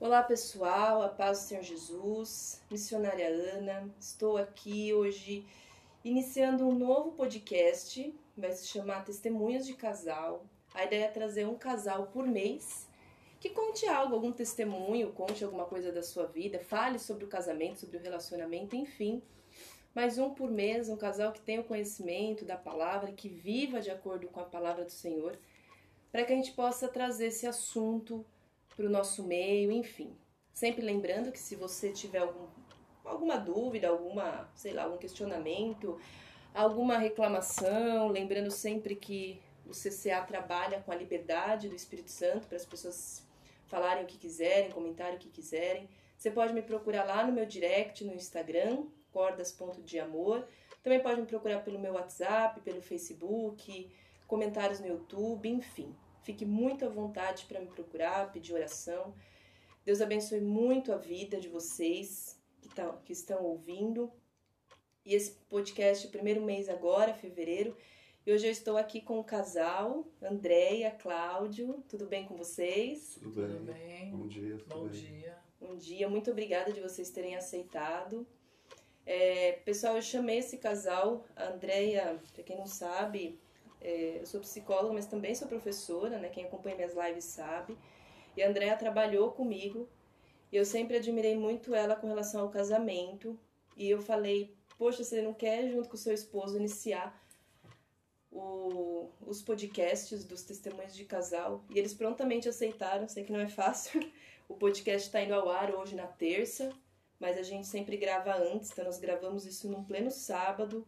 [0.00, 5.46] Olá pessoal, a paz do Senhor Jesus, missionária Ana, estou aqui hoje
[6.02, 10.46] iniciando um novo podcast, vai se chamar Testemunhos de Casal.
[10.72, 12.88] A ideia é trazer um casal por mês
[13.38, 17.80] que conte algo, algum testemunho, conte alguma coisa da sua vida, fale sobre o casamento,
[17.80, 19.22] sobre o relacionamento, enfim.
[19.94, 23.90] Mais um por mês, um casal que tenha o conhecimento da palavra, que viva de
[23.90, 25.38] acordo com a palavra do Senhor,
[26.10, 28.24] para que a gente possa trazer esse assunto
[28.76, 30.16] para o nosso meio, enfim.
[30.52, 32.46] Sempre lembrando que se você tiver algum,
[33.04, 35.98] alguma dúvida, alguma, sei lá, algum questionamento,
[36.54, 42.56] alguma reclamação, lembrando sempre que o CCA trabalha com a liberdade do Espírito Santo para
[42.56, 43.26] as pessoas
[43.66, 45.88] falarem o que quiserem, comentarem o que quiserem.
[46.16, 50.44] Você pode me procurar lá no meu direct no Instagram, cordas.deamor.
[50.82, 53.90] Também pode me procurar pelo meu WhatsApp, pelo Facebook,
[54.26, 55.94] comentários no YouTube, enfim.
[56.30, 59.12] Fique muito à vontade para me procurar, pedir oração.
[59.84, 64.08] Deus abençoe muito a vida de vocês que, tá, que estão ouvindo.
[65.04, 67.76] E esse podcast, primeiro mês agora, fevereiro.
[68.24, 71.82] E hoje eu estou aqui com o casal, Andréia, Cláudio.
[71.88, 73.18] Tudo bem com vocês?
[73.20, 73.48] Tudo bem.
[73.48, 74.10] Tudo bem?
[74.12, 74.56] Bom dia.
[74.58, 75.00] Tudo Bom bem.
[75.00, 75.36] dia.
[75.60, 78.24] Um dia, muito obrigada de vocês terem aceitado.
[79.04, 83.36] É, pessoal, eu chamei esse casal, a Andrea, para quem não sabe,
[83.80, 86.28] é, eu sou psicóloga, mas também sou professora, né?
[86.28, 87.76] Quem acompanha minhas lives sabe.
[88.36, 89.88] E a Andrea trabalhou comigo
[90.52, 93.38] e eu sempre admirei muito ela com relação ao casamento.
[93.76, 97.18] E eu falei, poxa, você não quer, junto com o seu esposo, iniciar
[98.30, 101.64] o, os podcasts dos testemunhos de casal?
[101.70, 104.00] E eles prontamente aceitaram, sei que não é fácil.
[104.48, 106.72] O podcast está indo ao ar hoje na terça,
[107.20, 110.84] mas a gente sempre grava antes, então nós gravamos isso num pleno sábado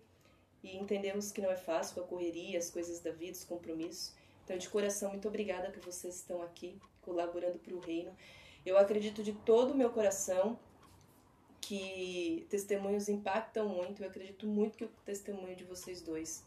[0.62, 4.14] e entendemos que não é fácil a correria, as coisas da vida, os compromissos.
[4.44, 8.14] Então, de coração, muito obrigada que vocês estão aqui colaborando para o reino.
[8.64, 10.58] Eu acredito de todo o meu coração
[11.60, 14.02] que testemunhos impactam muito.
[14.02, 16.44] Eu acredito muito que o testemunho de vocês dois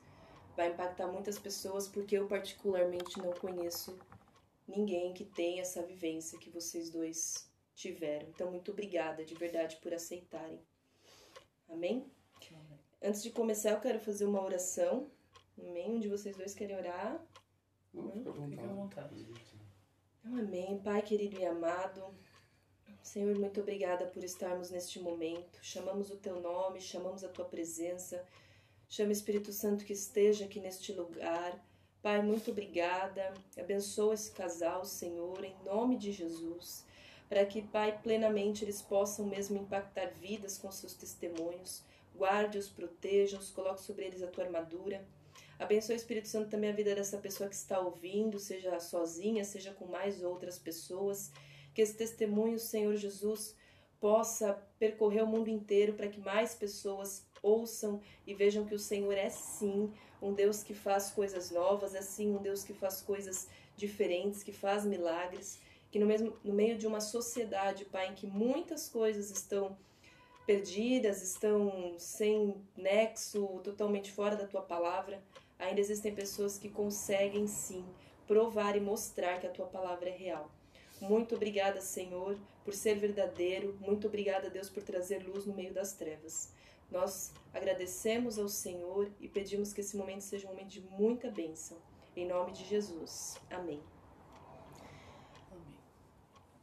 [0.56, 3.98] vai impactar muitas pessoas, porque eu particularmente não conheço
[4.68, 8.28] ninguém que tenha essa vivência que vocês dois tiveram.
[8.30, 10.60] Então, muito obrigada de verdade por aceitarem.
[11.68, 12.10] Amém?
[13.06, 15.06] Antes de começar, eu quero fazer uma oração.
[15.62, 15.98] Amém?
[15.98, 17.24] Onde vocês dois querem orar?
[17.94, 18.50] Não, fica à vontade.
[18.50, 19.30] Fica à vontade.
[20.20, 20.80] Então, amém.
[20.80, 22.04] Pai querido e amado,
[23.04, 25.60] Senhor, muito obrigada por estarmos neste momento.
[25.62, 28.26] Chamamos o teu nome, chamamos a tua presença.
[28.90, 31.64] Chama o Espírito Santo que esteja aqui neste lugar.
[32.02, 33.36] Pai, muito obrigada.
[33.56, 36.84] Abençoa esse casal, Senhor, em nome de Jesus.
[37.30, 41.84] Para que, Pai, plenamente eles possam mesmo impactar vidas com seus testemunhos.
[42.18, 45.06] Guarde-os, proteja-os, coloque sobre eles a tua armadura.
[45.58, 49.86] Abençoe, Espírito Santo, também a vida dessa pessoa que está ouvindo, seja sozinha, seja com
[49.86, 51.32] mais outras pessoas.
[51.74, 53.56] Que esse testemunho, Senhor Jesus,
[54.00, 59.14] possa percorrer o mundo inteiro para que mais pessoas ouçam e vejam que o Senhor
[59.14, 63.48] é sim um Deus que faz coisas novas, é sim um Deus que faz coisas
[63.76, 65.60] diferentes, que faz milagres.
[65.92, 69.78] Que no, mesmo, no meio de uma sociedade, Pai, em que muitas coisas estão
[70.46, 75.22] perdidas, estão sem nexo, totalmente fora da tua palavra,
[75.58, 77.86] ainda existem pessoas que conseguem sim
[78.28, 80.52] provar e mostrar que a tua palavra é real.
[81.02, 83.78] Muito obrigada, Senhor, por ser verdadeiro.
[83.80, 86.52] Muito obrigada, Deus, por trazer luz no meio das trevas.
[86.90, 91.78] Nós agradecemos ao Senhor e pedimos que esse momento seja um momento de muita bênção.
[92.16, 93.38] Em nome de Jesus.
[93.50, 93.95] Amém.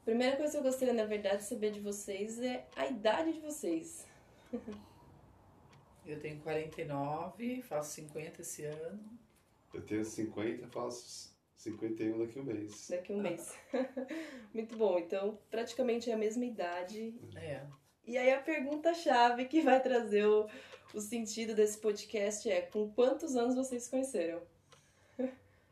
[0.05, 3.41] Primeira coisa que eu gostaria, na verdade, de saber de vocês é a idade de
[3.41, 4.07] vocês.
[6.05, 9.01] Eu tenho 49, faço 50 esse ano.
[9.73, 12.89] Eu tenho 50, faço 51 daqui a um mês.
[12.91, 13.57] Daqui a um mês.
[14.53, 14.99] Muito bom.
[14.99, 17.15] Então, praticamente é a mesma idade.
[17.37, 17.65] É.
[18.05, 20.49] E aí a pergunta-chave que vai trazer o,
[20.93, 24.43] o sentido desse podcast é com quantos anos vocês se conheceram?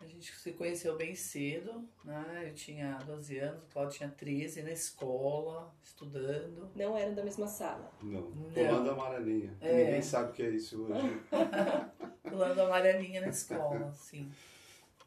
[0.00, 2.44] A gente se conheceu bem cedo, né?
[2.48, 6.70] Eu tinha 12 anos, o Claudio tinha 13, na escola, estudando.
[6.74, 7.92] Não eram da mesma sala.
[8.02, 8.32] Não.
[8.32, 9.54] Pulando a amarelinha.
[9.60, 9.84] É.
[9.84, 11.20] Ninguém sabe o que é isso hoje.
[12.22, 14.32] Pulando a amarelinha na escola, assim.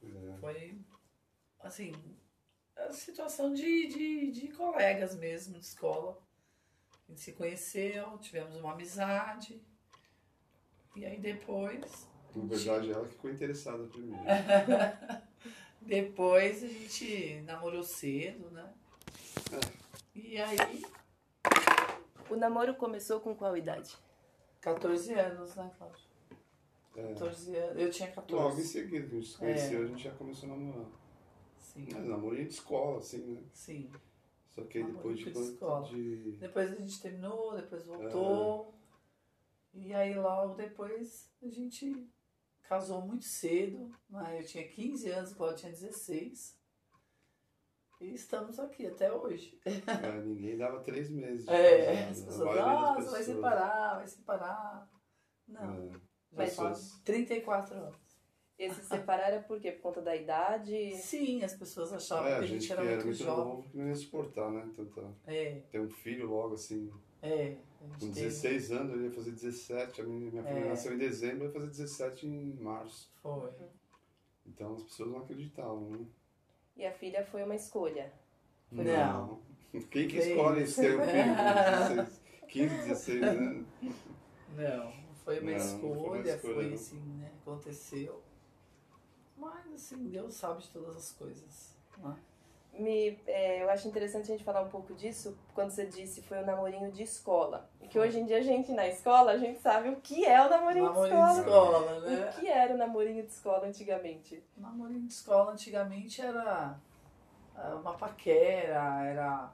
[0.04, 0.38] É.
[0.40, 0.78] Foi,
[1.60, 1.92] assim,
[2.76, 6.22] a situação de, de, de colegas mesmo, de escola.
[7.08, 9.60] A gente se conheceu, tivemos uma amizade.
[10.96, 14.24] E aí depois Na verdade, ela que ficou interessada primeiro.
[15.82, 18.74] Depois a gente namorou cedo, né?
[20.16, 20.84] E aí,
[22.30, 23.96] O namoro começou com qual idade?
[24.62, 26.06] 14 anos, né, Cláudio?
[26.96, 27.08] É.
[27.10, 27.82] 14 anos.
[27.82, 28.64] Eu tinha Logo em 14.
[28.68, 29.40] seguida, que a gente se É.
[29.40, 30.86] conheceu, a gente já começou a namorar.
[31.60, 33.42] Sim, Mas namorinho de escola, assim, né?
[33.52, 33.92] sim.
[34.50, 35.88] Só que aí depois de de escola.
[35.88, 36.32] de.
[36.40, 38.74] Depois a gente terminou, depois voltou.
[39.74, 42.08] E aí logo depois a gente
[42.74, 43.92] casou muito cedo.
[44.10, 44.40] Né?
[44.40, 46.58] Eu tinha 15 anos, o Cláudio tinha 16.
[48.02, 49.60] E estamos aqui até hoje.
[49.66, 51.46] É, ninguém dava três meses.
[51.46, 53.26] de É, casado, as a pessoas, nossa, vai pessoas.
[53.26, 54.90] separar, vai separar.
[55.48, 55.90] Não, É,
[56.32, 58.04] vai pessoas- falar 34 anos.
[58.58, 59.72] Esse separar era por quê?
[59.72, 60.96] Por conta da idade?
[60.98, 63.46] Sim, as pessoas achavam É, que a a gente que era muito muito jovem.
[63.46, 64.70] novo que não ia suportar, né?
[64.76, 65.02] Tanta...
[65.26, 66.92] É, Ter um filho logo assim,
[67.22, 67.58] é.
[67.92, 70.02] Com teve- 16 anos, ele ia fazer 17.
[70.02, 70.70] A minha, minha filha É.
[70.70, 73.12] nasceu em dezembro, ia fazer 17 em março.
[73.22, 73.52] Foi.
[74.46, 76.06] Então as pessoas não acreditavam, né?
[76.76, 78.12] E a filha foi uma escolha.
[78.72, 79.40] Não.
[79.92, 83.68] Quem que escolhe ser um filho com 16, 15, 16 anos?
[84.56, 84.94] Não,
[85.24, 86.74] foi uma Não, não foi uma escolha, escolha, foi não.
[86.76, 87.32] assim, né?
[87.42, 88.24] Aconteceu.
[89.38, 91.76] Mas assim, Deus sabe de todas as coisas.
[91.98, 92.16] Né?
[92.74, 96.42] Me, é, eu acho interessante a gente falar um pouco disso quando você disse foi
[96.42, 97.70] o namorinho de escola.
[97.80, 100.44] E que hoje em dia a gente na escola, a gente sabe o que é
[100.44, 101.80] o namorinho, Namorinho de de escola.
[101.80, 102.30] escola, né?
[102.30, 104.44] O que era o namorinho de escola antigamente?
[104.58, 106.80] Namorinho de escola antigamente era
[107.56, 109.52] ah, uma paquera, era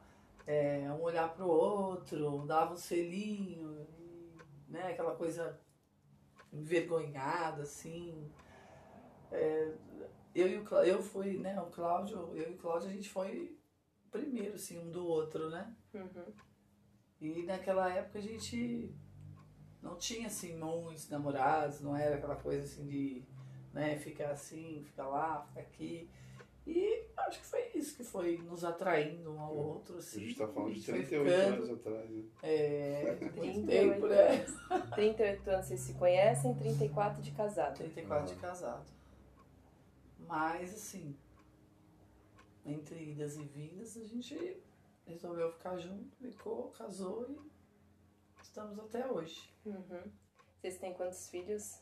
[0.47, 3.85] é, um olhar pro outro, dava um selinho,
[4.69, 4.91] né?
[4.91, 5.59] Aquela coisa
[6.53, 8.31] envergonhada, assim.
[9.31, 9.71] É,
[10.35, 11.59] eu e o Clá- eu fui, né?
[11.61, 13.57] O Cláudio, eu e o Cláudio, a gente foi
[14.11, 15.73] primeiro, assim, um do outro, né?
[15.93, 16.33] Uhum.
[17.21, 18.93] E naquela época a gente
[19.81, 23.23] não tinha assim muitos namorados, não era aquela coisa assim de
[23.73, 26.09] né, ficar assim, ficar lá, ficar aqui.
[26.65, 29.95] E acho que foi isso que foi nos atraindo um ao outro.
[29.95, 32.23] A Assim, gente tá falando de E foi 38 ficando, anos atrás, né?
[32.43, 34.27] É, muito 38 tempo, né?
[34.69, 34.91] anos.
[34.91, 37.75] 38 anos vocês se conhecem, 34 de casado.
[37.75, 38.85] 34 de casado.
[40.29, 41.17] Mas assim,
[42.63, 44.63] entre idas e vindas, a gente
[45.03, 47.51] resolveu ficar junto, ficou, casou e
[48.39, 49.51] estamos até hoje.
[49.65, 50.11] Uhum.
[50.55, 51.81] Vocês têm quantos filhos?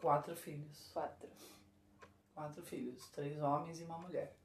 [0.00, 0.90] Quatro filhos.
[0.94, 1.28] Quatro.
[2.32, 4.38] Quatro filhos, três homens e uma mulher.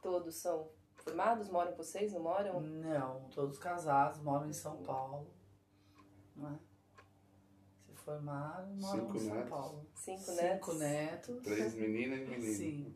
[0.00, 1.50] Todos são formados?
[1.50, 2.14] Moram com vocês?
[2.14, 2.58] Não moram?
[2.58, 5.30] Não, todos casados, moram em São Paulo.
[6.34, 6.58] Né?
[6.64, 6.67] Se
[8.08, 9.50] formaram, moram Cinco em São netos.
[9.50, 9.86] Paulo.
[9.94, 10.78] Cinco Cinco netos?
[10.78, 11.42] netos.
[11.44, 12.54] Três meninas e menino.
[12.54, 12.94] Sim.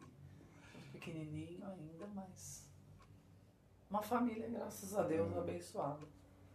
[0.92, 2.66] Pequenininho ainda, mas.
[3.90, 5.40] Uma família, graças a Deus, Uhum.
[5.40, 6.06] abençoada.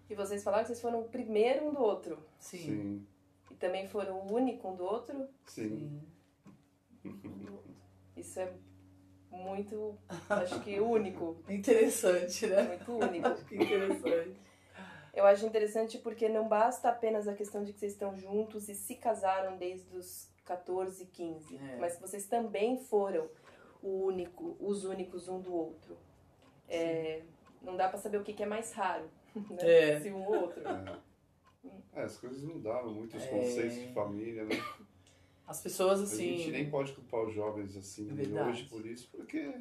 [0.10, 2.18] E vocês falaram que vocês foram o primeiro um do outro.
[2.40, 2.58] Sim.
[2.58, 3.08] Sim.
[3.52, 5.28] E também foram o único um do outro.
[5.46, 6.02] Sim.
[8.16, 8.52] Isso é
[9.30, 9.98] muito,
[10.30, 11.38] acho que único.
[11.48, 12.64] Interessante, né?
[12.64, 13.28] Muito único.
[13.28, 14.36] Acho que interessante.
[15.18, 18.76] Eu acho interessante porque não basta apenas a questão de que vocês estão juntos e
[18.76, 21.58] se casaram desde os 14, 15.
[21.58, 21.78] É.
[21.78, 23.28] Mas que vocês também foram
[23.82, 25.98] o único, os únicos um do outro.
[26.70, 27.24] É,
[27.64, 29.58] não dá pra saber o que, que é mais raro, né?
[29.96, 30.00] É.
[30.00, 30.62] Se um ou outro.
[30.68, 31.00] É.
[31.96, 33.28] É, as coisas mudaram muito, os É.
[33.28, 34.56] conceitos de família, né?
[35.48, 36.38] As pessoas A assim.
[36.38, 38.50] gente nem pode culpar os jovens assim de Verdade.
[38.52, 39.52] hoje por isso, porque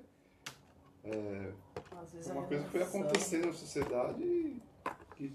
[1.03, 1.53] é
[1.97, 4.61] às vezes uma a coisa que foi acontecendo na sociedade e
[5.17, 5.35] que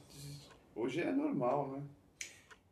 [0.76, 1.84] hoje é normal, né?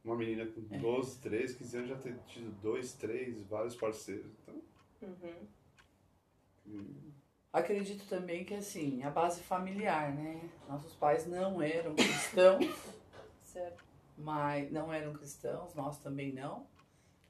[0.04, 0.78] Uma menina com É.
[0.80, 4.31] 12, 13, 15 anos já ter tido dois, três, vários parceiros.
[4.44, 4.62] Então,
[5.01, 5.48] Uhum.
[6.68, 7.12] hum,
[7.51, 10.40] Acredito também que assim, a base familiar, né?
[10.68, 12.65] Nossos pais não eram cristãos.
[13.44, 13.84] Certo.
[14.15, 16.68] mas não eram cristãos, nós também não.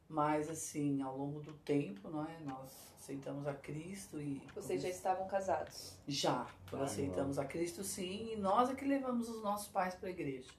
[0.09, 2.39] Mas assim, ao longo do tempo, não é?
[2.39, 5.95] Nós aceitamos a Cristo e Vocês já estavam casados.
[6.07, 10.09] já nós aceitamos a Cristo sim, e nós é que levamos os nossos pais para
[10.09, 10.51] a igreja.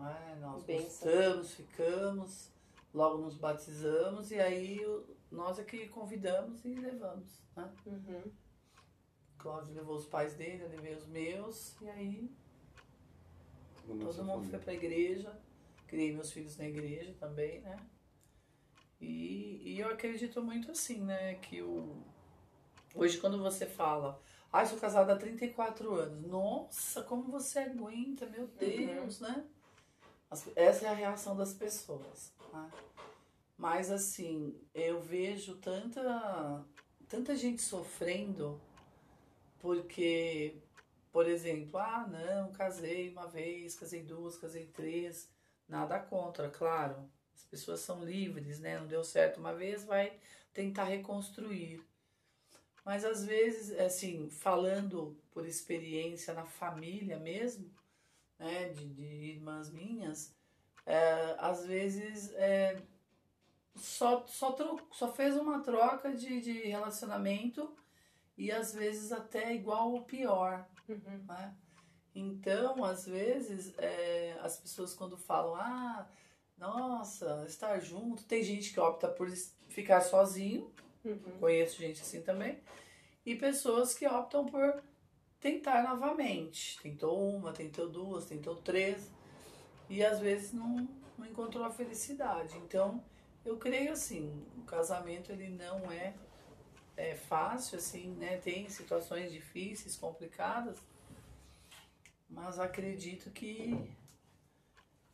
[0.00, 0.36] É?
[0.36, 0.84] Nós Bênção.
[1.08, 2.50] gostamos, ficamos,
[2.94, 7.42] logo nos batizamos e aí o- nós é que convidamos e levamos.
[7.56, 7.70] Né?
[7.86, 8.22] Uhum.
[9.38, 12.30] Cláudio levou os pais dele, eu levei os meus, e aí
[13.88, 14.58] a nossa Todo mundo foi família.
[14.60, 15.40] pra igreja.
[15.86, 17.76] Criei meus filhos na igreja também, né?
[19.00, 21.34] E, e eu acredito muito assim, né?
[21.36, 22.02] Que o...
[22.94, 24.20] hoje quando você fala,
[24.52, 26.26] ah, eu sou casada há 34 anos.
[26.26, 29.46] Nossa, como você aguenta, meu Deus, né?
[30.54, 32.32] Essa é a reação das pessoas.
[32.52, 32.70] Né?
[33.56, 36.64] Mas assim, eu vejo tanta,
[37.08, 38.60] tanta gente sofrendo
[39.60, 40.60] porque
[41.12, 45.28] por exemplo, ah, não, casei uma vez, casei duas, casei três,
[45.68, 47.10] nada contra, claro.
[47.34, 48.78] As pessoas são livres, né?
[48.78, 50.12] Não deu certo uma vez, vai
[50.52, 51.82] tentar reconstruir.
[52.84, 57.70] Mas às vezes, assim, falando por experiência na família mesmo,
[58.38, 60.34] né, de, de irmãs minhas,
[60.86, 62.80] é, às vezes é,
[63.76, 67.76] só, só, tro- só fez uma troca de, de relacionamento
[68.36, 71.24] e às vezes até igual ou pior, Uhum.
[71.26, 71.54] né?
[72.14, 76.08] Então, às vezes, é, as pessoas quando falam, ah,
[76.56, 79.28] nossa, estar junto, tem gente que opta por
[79.68, 80.72] ficar sozinho,
[81.04, 81.38] Uhum.
[81.38, 82.58] conheço gente assim também,
[83.24, 84.82] e pessoas que optam por
[85.40, 86.78] tentar novamente.
[86.80, 89.10] Tentou uma, tentou duas, tentou três,
[89.88, 92.56] e às vezes não, não encontrou a felicidade.
[92.58, 93.02] Então,
[93.44, 96.14] eu creio assim, o casamento ele não é,
[96.96, 98.36] é fácil, assim, né?
[98.36, 100.78] Tem situações difíceis, complicadas,
[102.28, 103.96] mas acredito que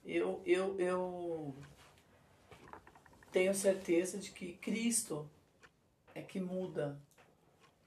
[0.04, 1.54] eu, eu, eu
[3.30, 5.28] tenho certeza de que Cristo
[6.14, 7.00] é que muda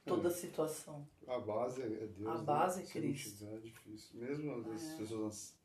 [0.08, 1.08] toda a situação.
[1.28, 2.28] A base é Deus.
[2.28, 2.44] A né?
[2.44, 3.46] base é Se não Cristo.
[3.46, 4.20] é difícil.
[4.20, 4.98] Mesmo as É.
[4.98, 5.56] pessoas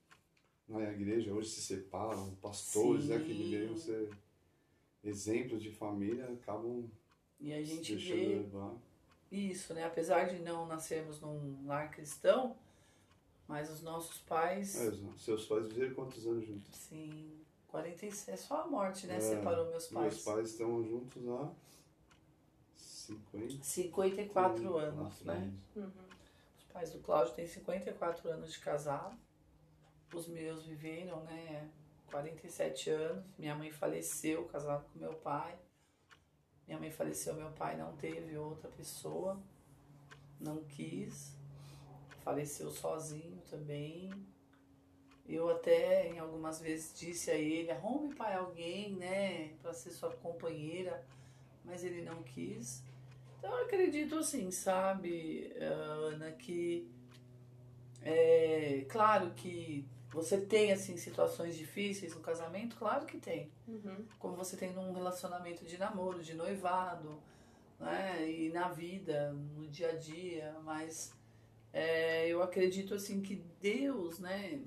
[0.69, 4.11] na igreja hoje se separam, pastores né, que deveriam ser
[5.05, 6.89] exemplos de família, acabam
[7.41, 8.75] E a se gente deixando vê levar.
[9.31, 9.85] isso, né?
[9.85, 12.57] Apesar de não nascermos num lar cristão,
[13.49, 16.75] mas os nossos pais, É, os seus pais viveram quantos anos juntos?
[16.77, 17.33] sim,
[17.69, 19.17] 46, é só a morte, né?
[19.17, 20.15] É, Separou meus pais.
[20.15, 21.51] Meus pais estão juntos há
[23.03, 25.53] 50 54 anos, né?
[25.75, 25.91] Uhum.
[26.57, 29.17] Os pais do Cláudio têm 54 anos de casado.
[30.15, 31.69] Os meus viveram, né,
[32.11, 33.25] 47 anos.
[33.39, 35.59] Minha mãe faleceu casado com meu pai.
[36.67, 39.41] Minha mãe faleceu, meu pai não teve outra pessoa.
[40.39, 41.35] Não quis.
[42.23, 44.11] Faleceu sozinho também.
[45.27, 50.11] Eu até em algumas vezes disse a ele, arrume pai alguém, né, para ser sua
[50.17, 51.07] companheira,
[51.65, 52.83] mas ele não quis.
[53.43, 56.89] Então eu acredito assim, sabe, Ana, que
[58.01, 63.51] é claro que você tem assim situações difíceis no casamento, claro que tem.
[63.67, 64.07] Uhum.
[64.21, 67.21] Como você tem num relacionamento de namoro, de noivado,
[67.81, 68.31] né?
[68.31, 71.13] E na vida, no dia a dia, mas
[71.73, 74.63] é, eu acredito assim que Deus, né?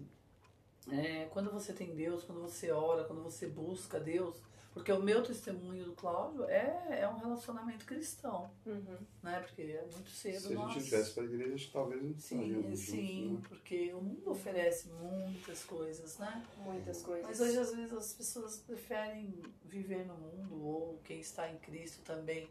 [0.91, 4.35] é, quando você tem Deus, quando você ora, quando você busca Deus,
[4.75, 8.97] porque o meu testemunho do Cláudio é, é um relacionamento cristão, Uhum.
[9.23, 9.39] né?
[9.39, 10.73] Porque é muito cedo Se a nós...
[10.73, 13.47] gente tivesse para a igreja, talvez não Sim, sim, juntos, né?
[13.47, 16.45] porque o mundo oferece muitas coisas, né?
[16.57, 17.25] Muitas coisas.
[17.25, 22.01] Mas hoje, às vezes, as pessoas preferem viver no mundo, ou quem está em Cristo
[22.03, 22.49] também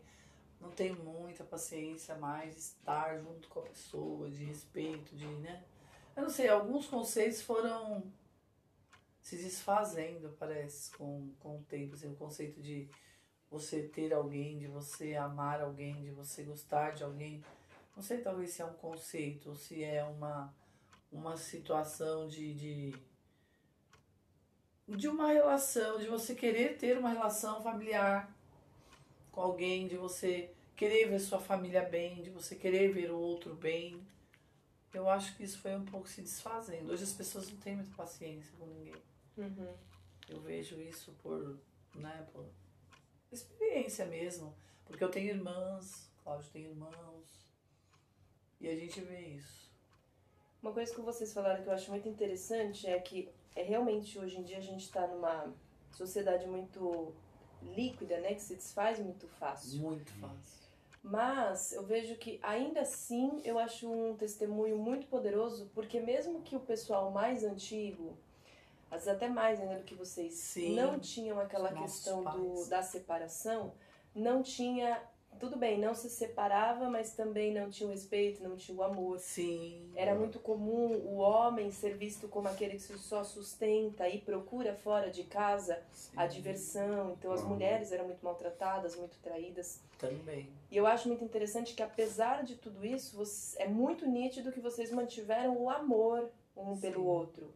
[0.59, 5.63] não tem muita paciência mais de estar junto com a pessoa, de respeito, de, né?
[6.17, 8.03] Eu não sei, alguns conceitos foram
[9.25, 11.95] se desfazendo, parece, com, com o tempo.
[11.95, 12.91] Assim, o conceito de
[13.51, 17.43] você ter alguém, de você amar alguém, de você gostar de alguém.
[17.97, 20.55] Não sei, talvez se é um conceito, ou se é uma,
[21.11, 22.95] uma situação de, de
[24.87, 28.31] de uma relação, de você querer ter uma relação familiar
[29.33, 33.55] com alguém, de você querer ver sua família bem, de você querer ver o outro
[33.55, 34.07] bem.
[34.93, 36.93] Eu acho que isso foi um pouco se desfazendo.
[36.93, 39.14] Hoje as pessoas não têm muita paciência com ninguém.
[39.37, 39.75] Uhum.
[40.29, 41.59] Eu vejo isso por,
[41.95, 42.47] né, por
[43.31, 44.55] experiência mesmo.
[44.85, 47.53] Porque eu tenho irmãs, Cláudio tem irmãos.
[48.61, 49.71] E a gente vê isso.
[50.63, 54.39] Uma coisa que vocês falaram que eu acho muito interessante é que é realmente hoje
[54.39, 55.53] em dia a gente está numa
[55.93, 57.15] sociedade muito
[57.63, 59.81] líquida, né, que se desfaz muito fácil.
[59.81, 60.65] Muito fácil.
[61.03, 66.57] Mas eu vejo que ainda assim eu acho um testemunho muito poderoso, porque mesmo que
[66.57, 68.17] o pessoal mais antigo,
[68.95, 72.83] às vezes até mais ainda do que vocês, Sim, não tinham aquela questão do, da
[72.83, 73.73] separação,
[74.15, 75.03] não tinha.
[75.41, 79.19] Tudo bem, não se separava, mas também não tinha o respeito, não tinha o amor.
[79.19, 79.91] Sim.
[79.97, 84.75] Era muito comum o homem ser visto como aquele que se só sustenta e procura
[84.77, 87.17] fora de casa sim, a diversão.
[87.19, 87.49] Então as Uhum.
[87.49, 89.81] mulheres eram muito maltratadas, muito traídas.
[89.99, 90.49] Também.
[90.71, 94.61] E eu acho muito interessante que apesar de tudo isso, você- é muito nítido que
[94.61, 96.81] vocês mantiveram o amor um Sim.
[96.81, 97.53] pelo outro.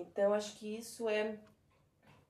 [0.00, 1.38] Então acho que isso é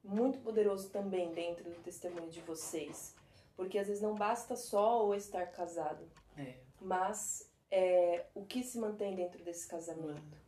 [0.03, 3.15] muito poderoso também dentro do testemunho de vocês.
[3.57, 6.55] Porque às vezes não basta só o estar casado, É.
[6.81, 10.39] mas é, o que se mantém dentro desse casamento.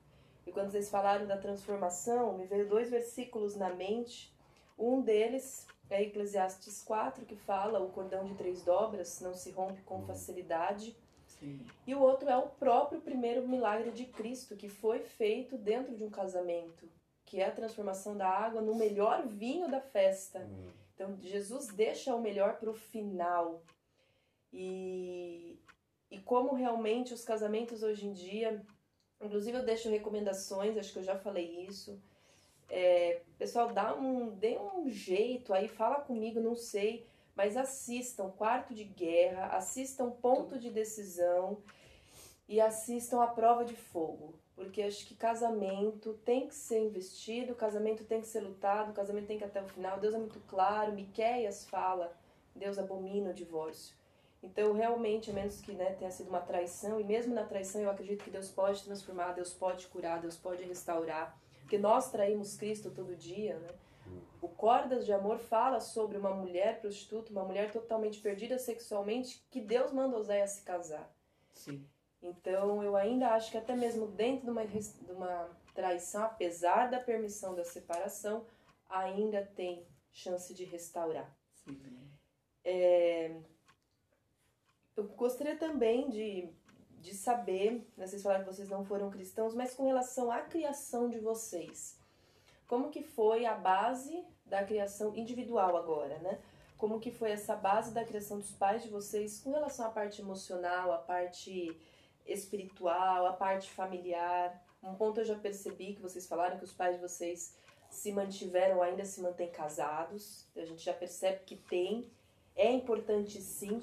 [0.46, 4.32] E quando vocês falaram da transformação, me veio dois versículos na mente.
[4.78, 9.82] Um deles é Eclesiastes 4, que fala: o cordão de três dobras não se rompe
[9.82, 10.96] com facilidade.
[11.26, 11.60] Sim.
[11.86, 16.04] E o outro é o próprio primeiro milagre de Cristo, que foi feito dentro de
[16.04, 16.88] um casamento,
[17.30, 20.40] que é a transformação da água no melhor vinho da festa.
[20.40, 20.70] É.
[20.92, 23.62] Então Jesus deixa o melhor para o final.
[24.52, 25.56] E,
[26.10, 28.60] e como realmente os casamentos hoje em dia,
[29.20, 32.02] inclusive eu deixo recomendações, acho que eu já falei isso.
[32.68, 37.06] É, pessoal, dá um, dê um jeito aí, fala comigo, não sei,
[37.37, 41.62] mas assistam Quarto de Guerra, assistam Ponto de Decisão
[42.49, 44.34] e assistam A Prova de Fogo.
[44.61, 49.38] Porque acho que casamento tem que ser investido, casamento tem que ser lutado, casamento tem
[49.38, 49.99] que ir até o final.
[49.99, 52.14] Deus é muito claro, Miqueias fala,
[52.55, 53.97] Deus abomina o divórcio.
[54.43, 57.90] Então, realmente, a menos que né, tenha sido uma traição, e mesmo na traição eu
[57.90, 61.40] acredito que Deus pode transformar, Deus pode curar, Deus pode restaurar.
[61.62, 63.69] Porque nós traímos Cristo todo dia, né?
[64.43, 69.62] O Cordas de Amor fala sobre uma mulher prostituta, uma mulher totalmente perdida sexualmente, que
[69.62, 71.11] Deus manda Oséia se casar.
[71.55, 71.83] Sim.
[72.22, 77.00] Então, eu ainda acho que até mesmo dentro de uma, de uma traição, apesar da
[77.00, 78.46] permissão da separação,
[78.88, 81.34] ainda tem chance de restaurar.
[82.64, 83.34] É,
[84.96, 86.52] eu gostaria também de,
[86.98, 91.08] de saber, né, vocês falaram que vocês não foram cristãos, mas com relação à criação
[91.08, 91.98] de vocês,
[92.66, 96.40] como que foi a base da criação individual agora, né?
[96.76, 100.20] Como que foi essa base da criação dos pais de vocês com relação à parte
[100.20, 101.76] emocional, à parte
[102.32, 104.62] espiritual, a parte familiar.
[104.82, 107.56] Um ponto eu já percebi que vocês falaram que os pais de vocês
[107.90, 110.46] se mantiveram, ainda se mantêm casados.
[110.56, 112.10] A gente já percebe que tem.
[112.56, 113.80] É importante sim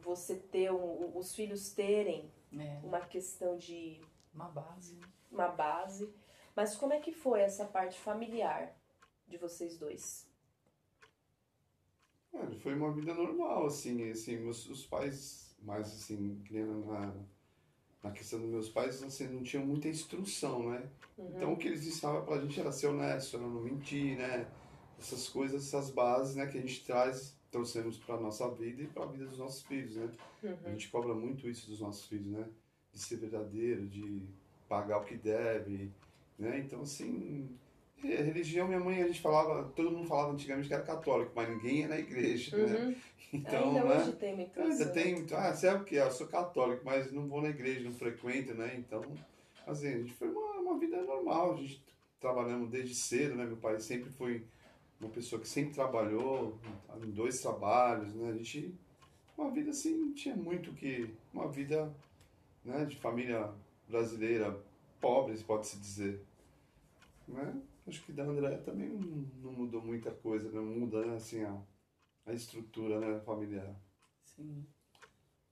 [0.00, 2.80] você ter um, os filhos terem É.
[2.84, 4.00] uma questão de
[4.32, 5.00] Uma base.
[5.32, 6.12] uma base.
[6.54, 8.76] Mas como é que foi essa parte familiar
[9.26, 10.28] de vocês dois?
[12.32, 17.14] É, foi uma vida normal, assim, assim, meus, os pais, mais assim, que na,
[18.04, 20.86] na questão dos meus pais, assim, não tinham muita instrução, né?
[21.18, 24.46] Então o que eles ensinavam pra gente era ser honesto, era não mentir, né?
[24.98, 29.06] Essas coisas, essas bases, né, que a gente traz, trouxemos pra nossa vida e pra
[29.06, 30.10] vida dos nossos filhos, né?
[30.42, 30.72] A Uhum.
[30.72, 32.46] gente cobra muito isso dos nossos filhos, né?
[32.92, 34.22] De ser verdadeiro, de
[34.68, 35.90] pagar o que deve,
[36.38, 36.58] né?
[36.58, 37.48] Então, assim,
[38.02, 41.48] é, religião, minha mãe, a gente falava, todo mundo falava antigamente que era católico, mas
[41.48, 42.78] ninguém ia na igreja, né?
[42.78, 42.96] Uhum.
[43.32, 43.96] Então, ainda né?
[43.96, 44.92] hoje tem muito Ainda né?
[44.92, 45.98] tem muito, ah, sabe o que?
[45.98, 46.02] é?
[46.02, 48.76] Eu sou católico, mas não vou na igreja, não frequento, né?
[48.78, 49.02] Então,
[49.66, 51.82] assim, a gente foi uma, uma vida normal, a gente
[52.20, 53.44] trabalhamos desde cedo, né?
[53.44, 54.44] Meu pai sempre foi
[55.00, 56.58] uma pessoa que sempre trabalhou
[57.02, 58.30] em dois trabalhos, né?
[58.30, 58.74] A gente,
[59.36, 61.92] uma vida assim, não tinha muito que, uma vida,
[62.64, 63.50] né, de família
[63.88, 64.56] brasileira,
[65.00, 66.20] pobre, pode-se dizer,
[67.26, 67.54] né?
[67.86, 69.00] Acho que da André também não,
[69.42, 71.60] não mudou muita coisa, não muda, né, assim, a,
[72.26, 73.74] a estrutura, né, familiar.
[74.24, 74.66] Sim.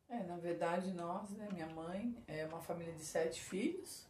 [0.09, 4.07] É, na verdade, nós, né, minha mãe é uma família de sete filhos.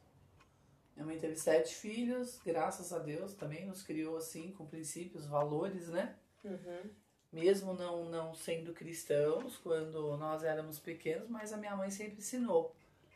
[0.95, 5.89] Minha mãe teve sete filhos, graças a Deus também nos criou assim, com princípios, valores,
[5.89, 6.15] né?
[6.45, 6.91] Uhum.
[7.33, 12.75] Mesmo não, não sendo cristãos, quando nós éramos pequenos, mas a minha mãe sempre ensinou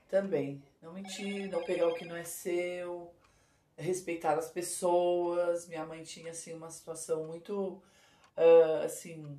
[0.09, 0.63] também.
[0.81, 3.13] Não mentir, não pegar o que não é seu,
[3.77, 5.67] respeitar as pessoas.
[5.69, 7.83] Minha mãe tinha, assim, uma situação muito,
[8.37, 9.39] ah, assim,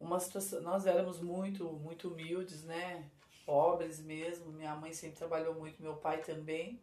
[0.00, 0.60] uma situação...
[0.62, 3.04] Nós éramos muito, muito humildes, né?
[3.46, 4.52] Pobres mesmo.
[4.52, 6.80] Minha mãe sempre trabalhou muito, meu pai também.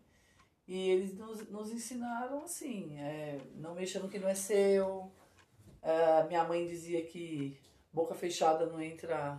[0.67, 5.11] E eles nos, nos ensinaram assim, é, não mexa no que não é seu.
[5.81, 7.57] Ah, minha mãe dizia que
[7.91, 9.37] boca fechada não entra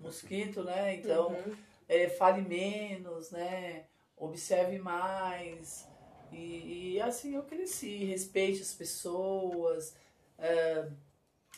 [0.00, 0.96] mosquito, né?
[0.96, 1.56] Então, Uhum.
[1.88, 3.84] é, fale menos, né?
[4.16, 5.88] Observe mais.
[6.34, 8.04] E, e assim eu cresci.
[8.04, 9.96] Respeite as pessoas,
[10.38, 10.88] é,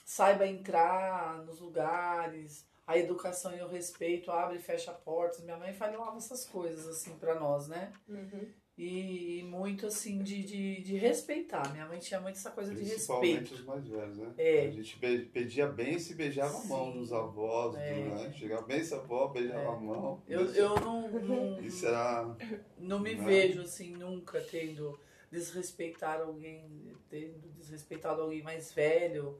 [0.04, 2.64] saiba entrar nos lugares.
[2.86, 5.40] A educação e o respeito abre e fecha portas.
[5.40, 7.92] Minha mãe falava essas coisas assim pra nós, né?
[8.08, 8.48] Uhum.
[8.78, 11.72] E, muito assim de, de, de respeitar.
[11.72, 13.54] Minha mãe tinha muito essa coisa de Principalmente respeito.
[13.54, 14.34] os mais velhos, né?
[14.36, 14.66] É.
[14.66, 14.98] A gente
[15.32, 17.94] pedia bem e beijava a mão dos avós, do, É.
[18.04, 18.32] né?
[18.34, 19.66] Chegava bem essa avó, beijava É.
[19.66, 20.22] a mão.
[20.28, 22.36] Eu, eu não, não, Isso era.
[22.78, 23.24] não me Não.
[23.24, 29.38] vejo assim nunca tendo desrespeitar alguém, tendo desrespeitado alguém mais velho.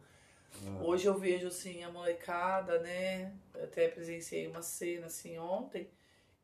[0.66, 3.34] ah, Hoje eu vejo assim a molecada, né?
[3.54, 5.88] Até presenciei uma cena assim ontem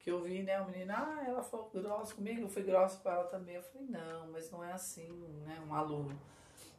[0.02, 3.08] que eu vi, né, a menina, ah, ela falou grossa comigo, eu fui grossa com
[3.08, 3.54] ela também.
[3.54, 5.08] Eu falei, não, mas não é assim,
[5.46, 5.62] né?
[5.68, 6.18] Um aluno,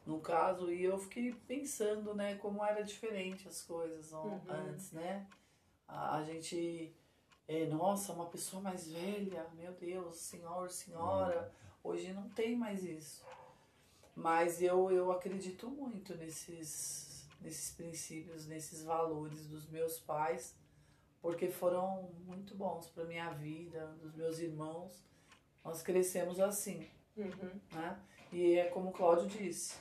[0.04, 4.40] no caso, e eu fiquei pensando, né, como era diferente as coisas Uhum.
[4.46, 5.26] antes, né?
[5.88, 6.94] A, a gente,
[7.48, 11.50] é, nossa, uma pessoa mais velha, meu Deus, senhor, senhora,
[11.82, 13.24] hoje não tem mais isso.
[14.14, 20.54] Mas eu, eu acredito muito nesses, nesses princípios, nesses valores dos meus pais,
[21.24, 25.02] porque foram muito bons para minha vida, dos meus irmãos.
[25.64, 27.60] Nós crescemos assim, Uhum.
[27.72, 27.98] né?
[28.30, 29.78] E é como o Cláudio disse,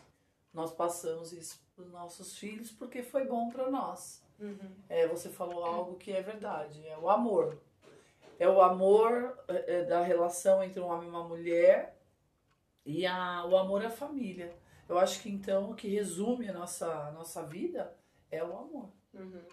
[0.54, 4.24] nós passamos isso para os nossos filhos porque foi bom para nós.
[4.40, 4.74] Uhum.
[4.88, 7.58] É, você falou algo que é verdade, é o amor.
[8.40, 12.00] É o amor é, é, da relação entre um homem e uma mulher
[12.86, 14.56] e a, o amor à família.
[14.88, 17.94] Eu acho que então o que resume a nossa, a nossa vida
[18.32, 18.90] é o amor.
[19.14, 19.44] Uhum.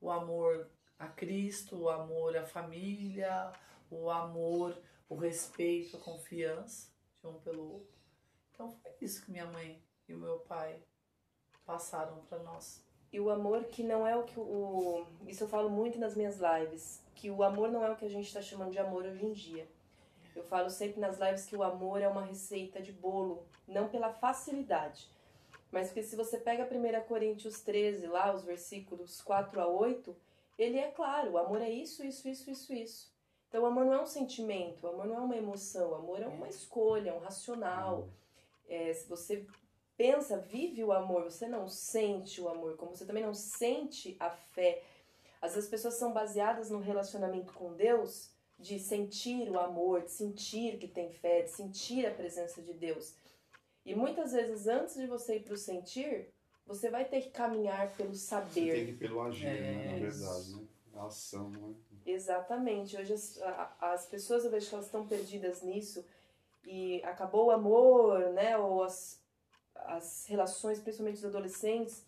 [0.00, 3.52] O amor a Cristo, o amor à família,
[3.90, 4.76] o amor,
[5.08, 7.96] o respeito, a confiança de um pelo outro.
[8.52, 10.80] Então foi isso que minha mãe e o meu pai
[11.64, 12.84] passaram para nós.
[13.12, 15.06] E o amor que não é o que o.
[15.26, 17.02] Isso eu falo muito nas minhas lives.
[17.14, 19.32] Que o amor não é o que a gente está chamando de amor hoje em
[19.32, 19.68] dia.
[20.34, 24.12] Eu falo sempre nas lives que o amor é uma receita de bolo, não pela
[24.12, 25.10] facilidade.
[25.72, 30.14] Mas porque se você pega 1 Coríntios 13, lá, os versículos 4 a 8,
[30.58, 33.16] ele é claro, o amor é isso, isso, isso, isso, isso.
[33.48, 36.20] Então o amor não é um sentimento, o amor não é uma emoção, o amor
[36.22, 38.08] é uma escolha, é um racional.
[38.68, 39.46] É, se você
[39.96, 44.30] pensa, vive o amor, você não sente o amor, como você também não sente a
[44.30, 44.82] fé.
[45.40, 50.10] Às vezes as pessoas são baseadas no relacionamento com Deus de sentir o amor, de
[50.10, 53.14] sentir que tem fé, de sentir a presença de Deus.
[53.84, 56.32] E muitas vezes antes de você ir para o sentir,
[56.66, 58.48] você vai ter que caminhar pelo saber.
[58.50, 59.92] Você tem que ir pelo agir, é, né?
[59.92, 60.66] Na verdade, né?
[60.94, 61.74] A ação, né?
[62.04, 62.96] Exatamente.
[62.96, 63.40] Hoje as,
[63.80, 66.04] as pessoas eu vejo que elas estão perdidas nisso
[66.64, 68.56] e acabou o amor, né?
[68.56, 69.22] Ou as,
[69.74, 72.04] as relações, principalmente dos adolescentes,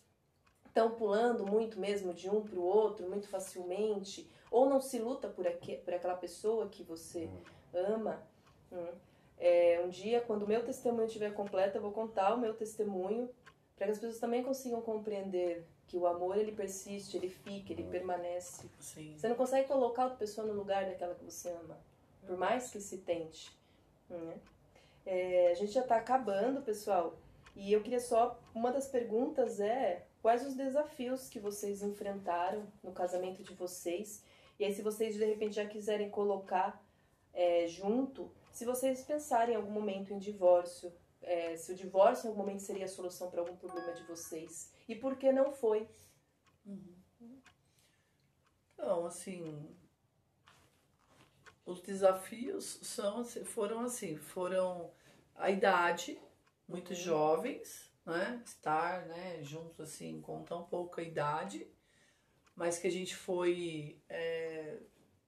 [0.65, 5.29] estão pulando muito mesmo de um para o outro, muito facilmente, ou não se luta
[5.29, 7.29] por, aqui, por aquela pessoa que você
[7.73, 8.21] ama.
[8.71, 8.87] Hum.
[9.37, 13.29] É, um dia, quando o meu testemunho estiver completo, eu vou contar o meu testemunho
[13.79, 17.83] para que as pessoas também consigam compreender que o amor ele persiste, ele fica, ele
[17.83, 18.69] permanece.
[18.77, 19.15] Sim.
[19.17, 21.79] Você não consegue colocar outra pessoa no lugar daquela que você ama,
[22.27, 23.57] por mais que se tente.
[24.09, 24.37] Né?
[25.05, 27.17] É, a gente já está acabando, pessoal.
[27.55, 28.37] E eu queria só.
[28.53, 34.23] Uma das perguntas é: quais os desafios que vocês enfrentaram no casamento de vocês?
[34.59, 36.83] E aí, se vocês de repente já quiserem colocar
[37.33, 42.29] é, junto, se vocês pensarem em algum momento em divórcio, é, se o divórcio em
[42.29, 44.73] algum momento seria a solução para algum problema de vocês.
[44.87, 45.87] E por que não foi?
[46.65, 46.95] Uhum.
[48.73, 49.75] Então, assim,
[51.65, 54.91] os desafios são, foram assim, foram
[55.35, 56.19] a idade,
[56.67, 56.95] muito uhum.
[56.95, 58.41] jovens, né?
[58.45, 61.67] Estar, né, juntos assim, com tão pouca idade,
[62.55, 64.77] mas que a gente foi é,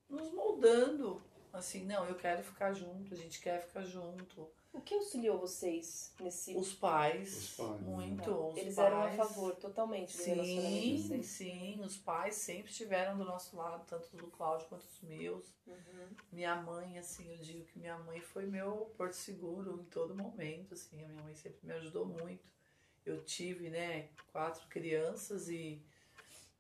[0.10, 1.22] nos moldando,
[1.54, 4.50] assim, não, eu quero ficar junto, a gente quer ficar junto.
[4.74, 6.56] O que auxiliou vocês nesse...
[6.56, 8.32] Os pais, os pais muito.
[8.32, 8.38] Né?
[8.38, 8.88] Os Eles pais.
[8.88, 11.26] eram a favor totalmente do sim, relacionamento de vocês.
[11.26, 15.46] Sim, os pais sempre estiveram do nosso lado, tanto do Cláudio quanto dos meus.
[15.68, 16.08] Uhum.
[16.32, 20.74] Minha mãe, assim, eu digo que minha mãe foi meu porto seguro em todo momento,
[20.74, 21.04] assim.
[21.04, 22.50] A minha mãe sempre me ajudou muito.
[23.06, 25.84] Eu tive, né, quatro crianças e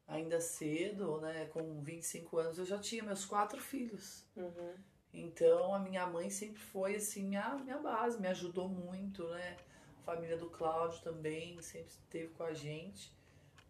[0.05, 4.25] ainda cedo, né, com 25 anos, eu já tinha meus quatro filhos.
[4.35, 4.75] Uhum.
[5.13, 9.57] Então a minha mãe sempre foi assim minha, minha base, me ajudou muito, né?
[10.01, 13.13] A família do Cláudio também sempre esteve com a gente.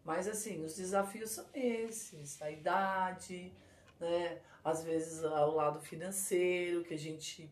[0.04, 3.54] Mas assim, os desafios são esses, a idade,
[4.00, 4.42] né?
[4.64, 7.52] Às vezes o lado financeiro que a gente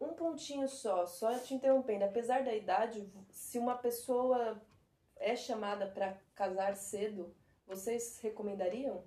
[0.00, 4.60] um pontinho só, só te interrompendo, apesar da idade, se uma pessoa
[5.16, 7.34] é chamada para casar cedo,
[7.66, 9.02] vocês recomendariam?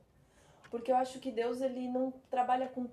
[0.71, 2.89] Porque eu acho que Deus ele não trabalha com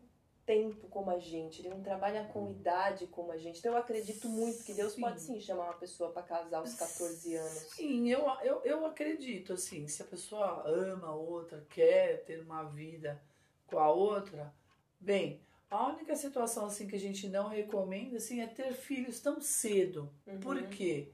[0.46, 3.58] tempo como a gente, ele não trabalha com idade como a gente.
[3.58, 5.00] Então eu acredito muito que Deus sim.
[5.00, 7.52] pode sim chamar uma pessoa para casar aos 14 anos.
[7.74, 12.64] Sim, eu, eu, eu acredito assim, se a pessoa ama a outra, quer ter uma
[12.64, 13.20] vida
[13.66, 14.54] com a outra,
[15.00, 19.40] bem, a única situação assim que a gente não recomenda assim é ter filhos tão
[19.40, 20.12] cedo.
[20.26, 20.40] Uhum.
[20.40, 21.10] Por quê?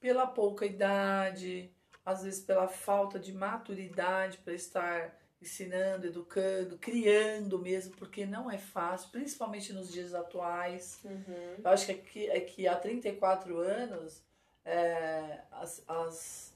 [0.00, 1.70] Pela pouca idade,
[2.04, 8.58] às vezes pela falta de maturidade para estar ensinando, educando, criando mesmo, porque não é
[8.58, 11.00] fácil, principalmente nos dias atuais.
[11.04, 11.56] Uhum.
[11.64, 14.22] Eu acho que, aqui, é que há 34 anos
[14.64, 16.54] é, as, as,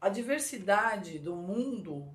[0.00, 2.06] a diversidade do mundo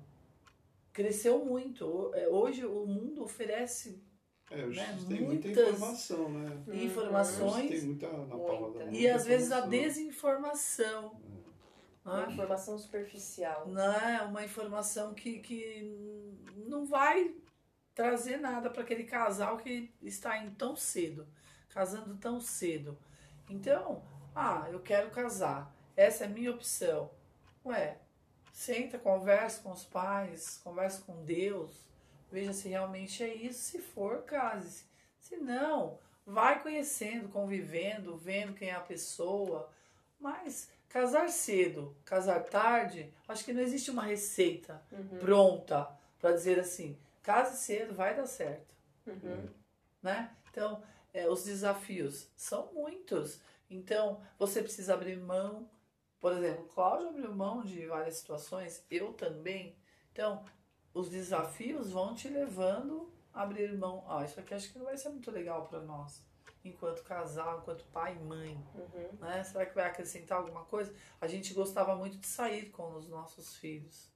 [0.92, 2.10] cresceu muito.
[2.14, 4.02] É, hoje o mundo oferece
[4.50, 6.62] é, né, tem muita informação, né?
[6.72, 7.70] Informações.
[7.70, 8.84] Tem muita na muita.
[8.90, 11.20] E às vezes a desinformação.
[11.36, 11.39] É.
[12.04, 12.30] Uma ah.
[12.30, 13.68] informação superficial.
[13.68, 17.34] Não é uma informação que, que não vai
[17.94, 21.26] trazer nada para aquele casal que está indo tão cedo,
[21.68, 22.98] casando tão cedo.
[23.48, 24.02] Então,
[24.34, 25.74] ah, eu quero casar.
[25.96, 27.10] Essa é a minha opção.
[27.64, 27.98] Ué,
[28.52, 31.86] senta, conversa com os pais, conversa com Deus,
[32.30, 33.60] veja se realmente é isso.
[33.60, 34.86] Se for, case-se.
[35.18, 39.70] Se não, vai conhecendo, convivendo, vendo quem é a pessoa.
[40.18, 45.18] Mas Casar cedo, casar tarde, acho que não existe uma receita uhum.
[45.20, 48.74] pronta para dizer assim, case cedo, vai dar certo.
[49.06, 49.48] Uhum.
[50.02, 50.34] Né?
[50.50, 50.82] Então,
[51.14, 53.40] é, os desafios são muitos.
[53.70, 55.70] Então, você precisa abrir mão.
[56.18, 59.76] Por exemplo, Cláudio abriu mão de várias situações, eu também.
[60.12, 60.44] Então,
[60.92, 64.04] os desafios vão te levando a abrir mão.
[64.08, 66.20] Ah, isso aqui acho que não vai ser muito legal para nós,
[66.64, 68.62] enquanto casal, enquanto pai e mãe.
[68.74, 69.18] Uhum.
[69.20, 69.42] Né?
[69.44, 70.94] Será que vai acrescentar alguma coisa?
[71.20, 74.10] A gente gostava muito de sair com os nossos filhos.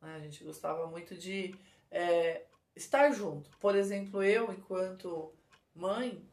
[0.00, 0.14] Né?
[0.16, 1.54] A gente gostava muito de
[1.90, 3.50] é, estar junto.
[3.58, 5.32] Por exemplo, eu, enquanto
[5.74, 6.24] mãe,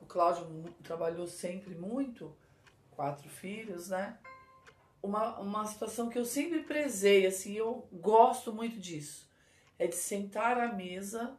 [0.00, 2.34] o Cláudio trabalhou sempre muito,
[2.90, 4.18] quatro filhos, né?
[5.02, 9.30] Uma, uma situação que eu sempre prezei, assim, eu gosto muito disso,
[9.78, 11.38] é de sentar à mesa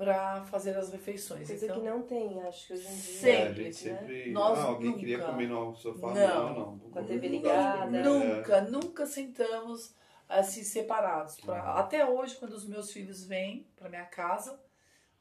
[0.00, 1.46] para fazer as refeições.
[1.46, 3.02] Coisa então, que não tem, acho que hoje em dia.
[3.02, 3.98] Sempre, É, a gente né?
[3.98, 4.32] sempre.
[4.32, 5.30] Nós ah, alguém queria nunca.
[5.30, 6.14] comer no sofá?
[6.14, 6.54] Não.
[6.54, 6.78] Não, não.
[6.78, 7.98] Com a TV ligada.
[7.98, 8.02] É.
[8.02, 9.94] Nunca, nunca sentamos
[10.26, 11.36] assim separados.
[11.38, 11.78] Pra- Uhum.
[11.80, 14.58] Até hoje, quando os meus filhos vêm para minha casa,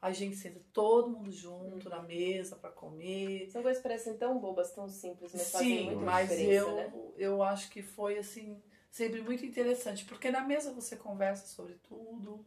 [0.01, 3.49] a gente senta todo mundo junto na mesa para comer.
[3.51, 6.93] São coisas que parecem tão bobas, tão simples, mas fazem Sim, muita mas eu, né?
[7.17, 12.45] eu acho que foi assim sempre muito interessante, porque na mesa você conversa sobre tudo,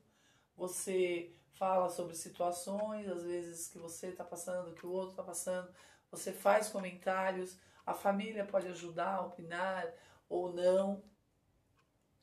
[0.56, 5.72] você fala sobre situações, às vezes que você está passando, que o outro está passando,
[6.10, 9.92] você faz comentários, a família pode ajudar, opinar
[10.28, 11.02] ou não,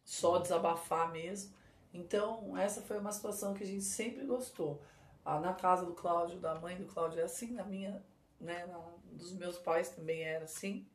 [0.04, 1.56] só desabafar mesmo.
[1.94, 4.82] Então, essa foi uma situação que a gente sempre gostou.
[5.26, 8.04] Ah, na casa do Cláudio, da mãe do Cláudio é assim, na minha,
[8.40, 8.78] né, na,
[9.12, 10.88] dos meus pais também era assim.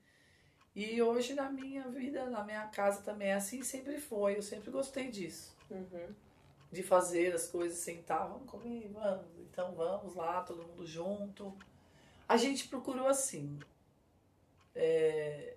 [0.74, 4.36] E hoje na minha vida, na minha casa também é assim, sempre foi.
[4.36, 5.56] Eu sempre gostei disso.
[5.70, 6.14] Uhum.
[6.74, 9.26] De fazer as coisas, sentar, vamos comer, vamos.
[9.38, 11.56] Então vamos lá, todo mundo junto.
[12.28, 13.58] A gente procurou assim.
[14.74, 15.56] é,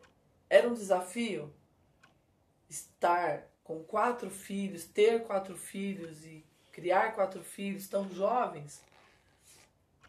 [0.50, 1.54] era um desafio
[2.70, 8.82] estar com quatro filhos, ter quatro filhos e criar quatro filhos tão jovens.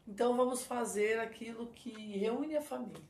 [0.07, 3.03] Então vamos fazer aquilo que reúne a família.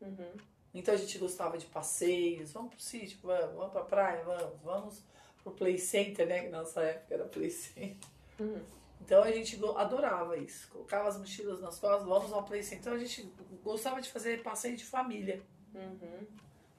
[0.00, 0.32] Uhum.
[0.74, 5.04] Então a gente gostava de passeios, vamos pro sítio, vamos, vamos pra praia, vamos, vamos
[5.42, 6.42] pro play center, né?
[6.42, 8.08] Que na nossa época era play center.
[8.38, 8.62] Uhum.
[9.00, 10.68] Então a gente adorava isso.
[10.68, 12.80] Colocava as mochilas nas costas, vamos ao play center.
[12.80, 15.42] Então a gente gostava de fazer passeio de família.
[15.74, 16.26] Uhum.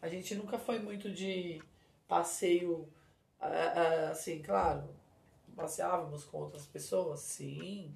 [0.02, 1.62] A gente nunca foi muito de
[2.08, 2.88] passeio,
[4.10, 4.90] assim, claro,
[5.56, 7.96] passeávamos com outras pessoas, sim.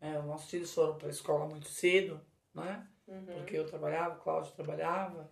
[0.00, 2.20] É, os nossos filhos foram para a escola muito cedo,
[2.54, 2.86] né?
[3.06, 3.24] Uhum.
[3.24, 5.30] Porque eu trabalhava, o Cláudio trabalhava.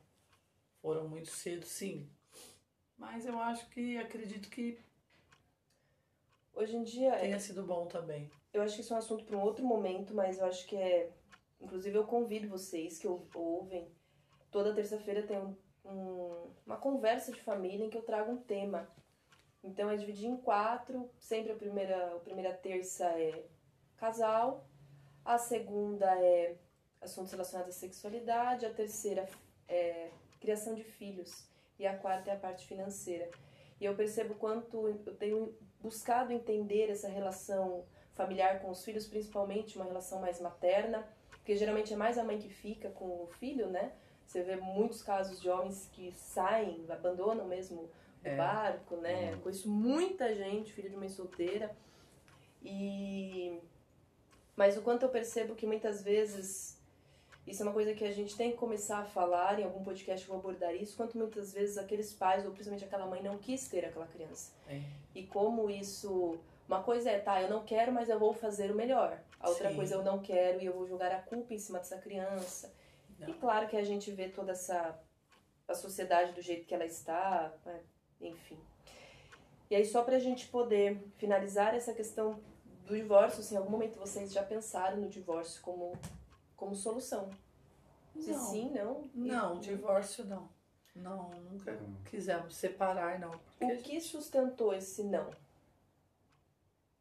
[0.81, 2.09] Foram muito cedo, sim.
[2.97, 4.79] Mas eu acho que, acredito que
[6.55, 8.31] Hoje em dia, é- tenha sido bom também.
[8.53, 10.77] eu acho que isso é um assunto para um outro momento, mas eu acho que
[10.77, 11.13] é.
[11.61, 13.91] Inclusive, eu convido vocês que ou- ouvem.
[14.51, 18.89] Toda terça-feira tem um- um- uma conversa de família em que eu trago um tema.
[19.63, 21.11] Então, é dividir em quatro.
[21.19, 23.45] Sempre a primeira, a primeira terça é
[23.97, 24.67] casal.
[25.25, 26.57] A segunda é
[27.01, 28.65] assuntos relacionados à sexualidade.
[28.65, 29.29] A terceira
[29.69, 31.47] é criação de filhos.
[31.79, 33.31] E a quarta é a parte financeira.
[33.81, 37.85] E eu percebo quanto eu tenho buscado entender essa relação
[38.15, 42.39] familiar com os filhos, principalmente uma relação mais materna, porque geralmente é mais a mãe
[42.39, 43.93] que fica com o filho, né?
[44.27, 47.91] Você vê muitos casos de homens que saem, abandonam mesmo o
[48.25, 48.35] É.
[48.37, 49.37] barco, né?
[49.43, 51.77] Conheço muita gente, filho de mãe solteira.
[52.63, 53.61] E
[54.57, 56.76] mas o quanto eu percebo que muitas vezes
[57.47, 60.27] isso é uma coisa que a gente tem que começar a falar, em algum podcast
[60.27, 63.69] eu vou abordar isso, quanto muitas vezes aqueles pais, ou principalmente aquela mãe, não quis
[63.69, 64.53] ter aquela criança.
[64.69, 64.81] É.
[65.15, 66.39] E como isso.
[66.67, 69.21] Uma coisa é, tá, eu não quero, mas eu vou fazer o melhor.
[69.39, 69.77] A outra Sim.
[69.77, 72.75] coisa eu não quero e eu vou jogar a culpa em cima dessa criança.
[73.21, 73.29] Não.
[73.29, 74.99] E claro que a gente vê toda essa.
[75.69, 77.81] a sociedade do jeito que ela está, né,
[78.21, 78.59] enfim.
[79.71, 82.41] E aí, só pra gente poder finalizar essa questão
[82.87, 85.93] do divórcio, se em algum momento vocês já pensaram no divórcio como,
[86.57, 87.29] como solução?
[88.19, 88.39] Se Não.
[88.39, 89.05] sim, não?
[89.15, 90.49] Não, E- divórcio não.
[90.95, 91.95] Não, nunca Não.
[92.07, 93.31] quisemos separar, não.
[93.59, 95.29] Porque O que sustentou esse não?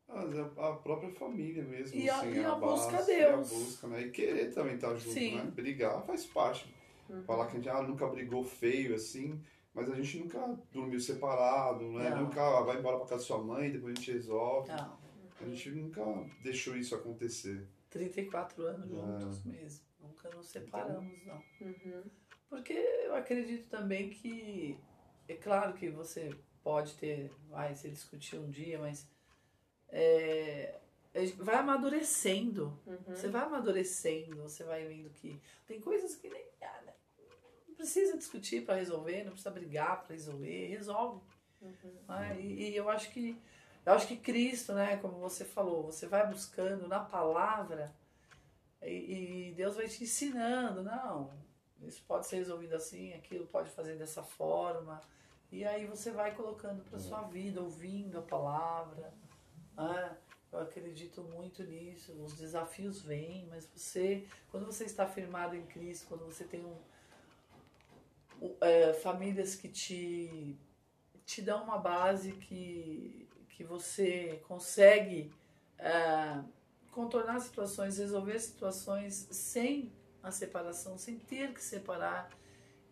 [0.08, 3.06] Mas é a própria família mesmo, E a- assim, e a base, busca a e
[3.06, 3.52] Deus.
[3.52, 4.02] a busca, né?
[4.02, 5.36] E querer também estar junto, Sim.
[5.36, 5.44] né?
[5.46, 6.74] Brigar faz parte.
[7.10, 7.24] Uhum.
[7.24, 9.42] Falar que a gente ah, nunca brigou feio, assim,
[9.74, 12.10] mas a gente nunca dormiu separado, né?
[12.12, 12.24] Não.
[12.24, 14.70] Nunca vai embora pra casa da sua mãe, depois a gente resolve.
[14.72, 14.98] não,
[15.42, 16.04] A gente nunca
[16.44, 17.68] deixou isso acontecer.
[17.96, 18.94] 34 anos É.
[18.94, 19.86] juntos mesmo.
[20.02, 21.42] Nunca nos separamos, não.
[21.62, 22.04] Uhum.
[22.50, 24.78] Porque eu acredito também que
[25.30, 26.30] é claro que você
[26.62, 29.08] pode ter, vai se discutir um dia, mas
[29.88, 30.78] é,
[31.38, 32.78] vai amadurecendo.
[32.86, 33.16] Uhum.
[33.16, 36.94] Você vai amadurecendo, você vai vendo que tem coisas que nem ah, né,
[37.66, 41.22] não precisa discutir para resolver, não precisa brigar para resolver, resolve.
[41.62, 41.94] Uhum.
[42.10, 42.42] né?
[42.42, 43.42] E, e eu acho que
[43.86, 47.94] eu acho que Cristo, né, como você falou, você vai buscando na palavra
[48.82, 51.32] e, e Deus vai te ensinando, não,
[51.82, 55.02] isso pode ser resolvido assim, aquilo pode fazer dessa forma.
[55.52, 59.14] E aí você vai colocando para sua vida, ouvindo a palavra.
[59.78, 60.18] Né?
[60.52, 62.12] Eu acredito muito nisso.
[62.24, 66.78] Os desafios vêm, mas você, quando você está firmado em Cristo, quando você tem um,
[68.42, 70.58] um, é, famílias que te,
[71.26, 73.25] te dão uma base que,
[73.56, 75.32] que você consegue
[75.80, 76.42] é,
[76.92, 79.92] contornar situações, resolver situações sem
[80.22, 82.30] a separação, sem ter que separar.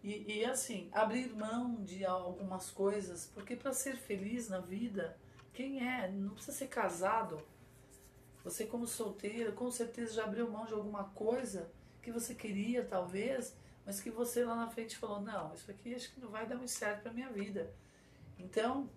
[0.01, 5.17] E, e assim, abrir mão de algumas coisas, porque para ser feliz na vida,
[5.53, 6.09] quem é?
[6.09, 7.41] Não precisa ser casado.
[8.43, 11.69] Você, como solteira, com certeza já abriu mão de alguma coisa
[12.01, 16.13] que você queria, talvez, mas que você lá na frente falou: não, isso aqui acho
[16.13, 17.73] que não vai dar muito certo para minha vida.
[18.37, 18.89] Então,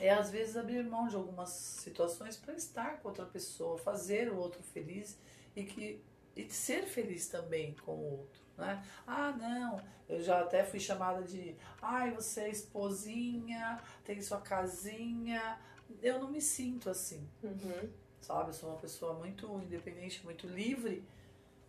[0.00, 4.36] é às vezes abrir mão de algumas situações para estar com outra pessoa, fazer o
[4.36, 5.18] outro feliz
[5.54, 6.00] e que
[6.34, 8.82] e ser feliz também com o outro, né?
[9.06, 9.78] Ah, não,
[10.08, 15.60] eu já até fui chamada de, ai, você é esposinha, tem sua casinha.
[16.00, 17.90] Eu não me sinto assim, Uhum.
[18.22, 18.48] sabe?
[18.48, 21.04] Eu sou uma pessoa muito independente, muito livre.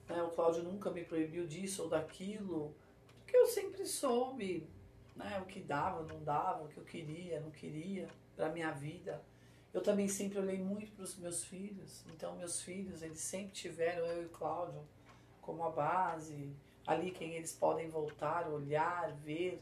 [0.08, 0.24] Né?
[0.24, 2.74] O Cláudio nunca me proibiu disso ou daquilo,
[3.20, 4.66] porque eu sempre soube
[5.16, 9.22] né, o que dava, não dava, o que eu queria, não queria para minha vida.
[9.74, 12.06] Eu também sempre olhei muito para os meus filhos.
[12.14, 14.82] Então, meus filhos, eles sempre tiveram eu e Cláudio
[15.42, 19.62] como a base, ali quem eles podem voltar, olhar, ver.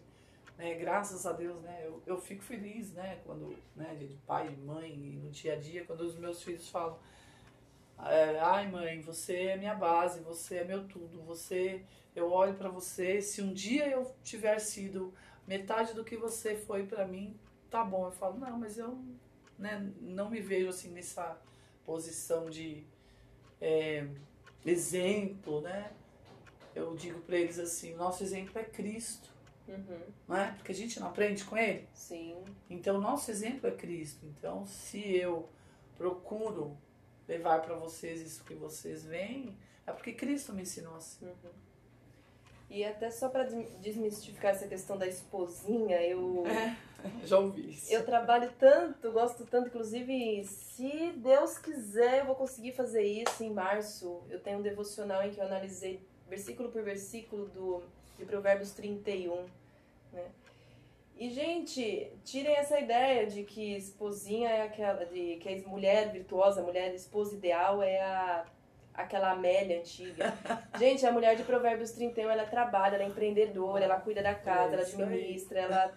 [0.58, 0.76] Né?
[0.76, 1.82] Graças a Deus, né?
[1.86, 3.22] Eu, eu fico feliz, né?
[3.26, 3.96] Quando, né?
[3.96, 7.00] De pai e mãe, e no dia a dia, quando os meus filhos falam
[8.06, 11.84] é, ai mãe, você é minha base, você é meu tudo, você,
[12.16, 15.14] eu olho para você, se um dia eu tiver sido
[15.52, 17.36] metade do que você foi para mim,
[17.70, 18.06] tá bom.
[18.06, 18.98] Eu falo, não, mas eu
[19.60, 21.38] né, não me vejo assim nessa
[21.86, 22.86] posição de
[23.60, 24.08] é,
[24.66, 25.92] exemplo, né?
[26.74, 29.30] Eu digo para eles assim, nosso exemplo é Cristo,
[29.68, 30.02] Uhum.
[30.28, 30.52] não é?
[30.54, 31.88] Porque a gente não aprende com ele.
[31.94, 32.44] Sim.
[32.70, 34.26] Então, nosso exemplo é Cristo.
[34.26, 35.48] Então, se eu
[35.98, 36.78] procuro
[37.28, 41.26] levar para vocês isso que vocês veem, é porque Cristo me ensinou assim.
[41.26, 41.52] Uhum.
[42.72, 43.44] E até só para
[43.82, 46.44] desmistificar essa questão da esposinha, eu
[47.26, 47.92] Já ouvi isso.
[47.92, 53.52] eu trabalho tanto, gosto tanto, inclusive, se Deus quiser, eu vou conseguir fazer isso em
[53.52, 54.22] março.
[54.30, 57.84] Eu tenho um devocional em que eu analisei versículo por versículo do
[58.18, 59.46] de Provérbios 31,
[60.14, 60.24] né?
[61.18, 66.62] E gente, tirem essa ideia de que esposinha é aquela de que a mulher virtuosa,
[66.62, 68.46] a mulher esposa ideal é a
[68.94, 70.34] aquela Amélia antiga.
[70.78, 74.72] Gente, a mulher de Provérbios 31, ela trabalha, ela é empreendedora, ela cuida da casa,
[74.72, 74.94] É ela aí.
[74.94, 75.94] administra, ela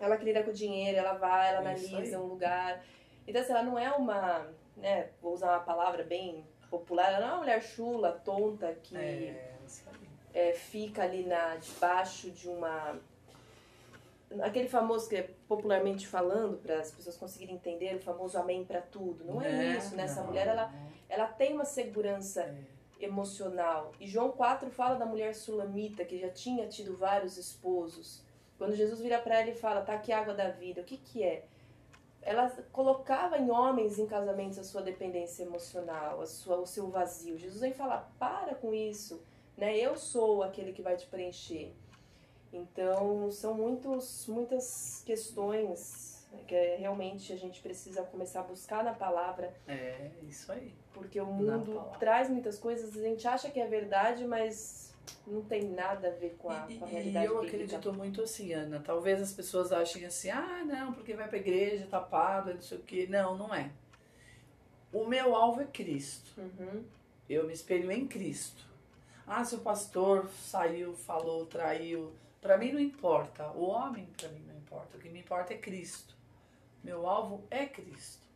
[0.00, 2.84] ela lida com o dinheiro, ela vai, ela É analisa um lugar.
[3.26, 4.46] Então, assim, ela não é uma,
[4.76, 8.96] né, vou usar uma palavra bem popular, ela não é uma mulher chula, tonta, que
[8.96, 9.54] É,
[10.32, 12.96] é, fica ali na, debaixo de uma.
[14.42, 18.80] Aquele famoso que é popularmente falando, para as pessoas conseguirem entender, o famoso amém para
[18.82, 19.24] tudo.
[19.24, 19.76] Não é, Né?
[19.78, 20.04] isso, né?
[20.04, 20.70] Essa mulher, ela,
[21.08, 23.04] ela tem uma segurança É.
[23.04, 23.92] emocional.
[24.00, 28.22] E João 4 fala da mulher sulamita, que já tinha tido vários esposos.
[28.56, 30.96] Quando Jesus vira para ela e fala, tá aqui a água da vida, o que
[30.96, 31.44] que é?
[32.20, 37.38] Ela colocava em homens em casamentos a sua dependência emocional, a sua, o seu vazio.
[37.38, 39.22] Jesus vem falar, para com isso,
[39.56, 39.76] né?
[39.78, 41.72] Eu sou aquele que vai te preencher.
[42.52, 48.92] Então, são muitos, muitas questões que é, realmente a gente precisa começar a buscar na
[48.94, 50.72] palavra É, isso aí.
[50.94, 54.94] porque o mundo traz muitas coisas, a gente acha que é verdade, mas
[55.26, 57.56] não tem nada a ver com a, E, com a realidade e eu bíblica.
[57.56, 58.80] acredito muito assim, Ana.
[58.80, 62.82] Talvez as pessoas achem assim, ah, não, porque vai pra igreja, tapado, não sei o
[62.82, 63.06] quê.
[63.08, 63.70] Não, não é.
[64.92, 66.30] O meu alvo é Cristo.
[66.38, 66.84] Uhum,
[67.28, 68.66] Eu me espelho em Cristo.
[69.26, 73.50] Ah, se o pastor saiu, falou, traiu, para mim não importa.
[73.52, 74.96] O homem para mim não importa.
[74.96, 76.16] O que me importa é Cristo.
[76.88, 78.26] Meu alvo é Cristo.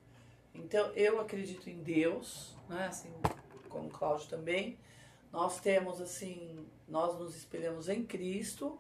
[0.55, 2.87] Então eu acredito em Deus, né?
[2.87, 3.11] Assim
[3.71, 4.79] como Cláudio também.
[5.33, 8.79] Nós temos assim, nós nos espelhamos em Cristo.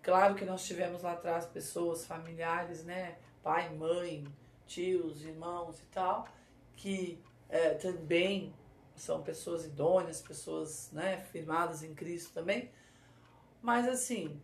[0.00, 3.18] Claro que nós tivemos lá atrás pessoas familiares, né?
[3.42, 4.26] Pai, mãe,
[4.66, 6.26] tios, irmãos e tal,
[6.74, 8.54] que eh, também
[8.96, 12.70] são pessoas idôneas, pessoas né, firmadas em Cristo também.
[13.60, 14.40] Mas assim,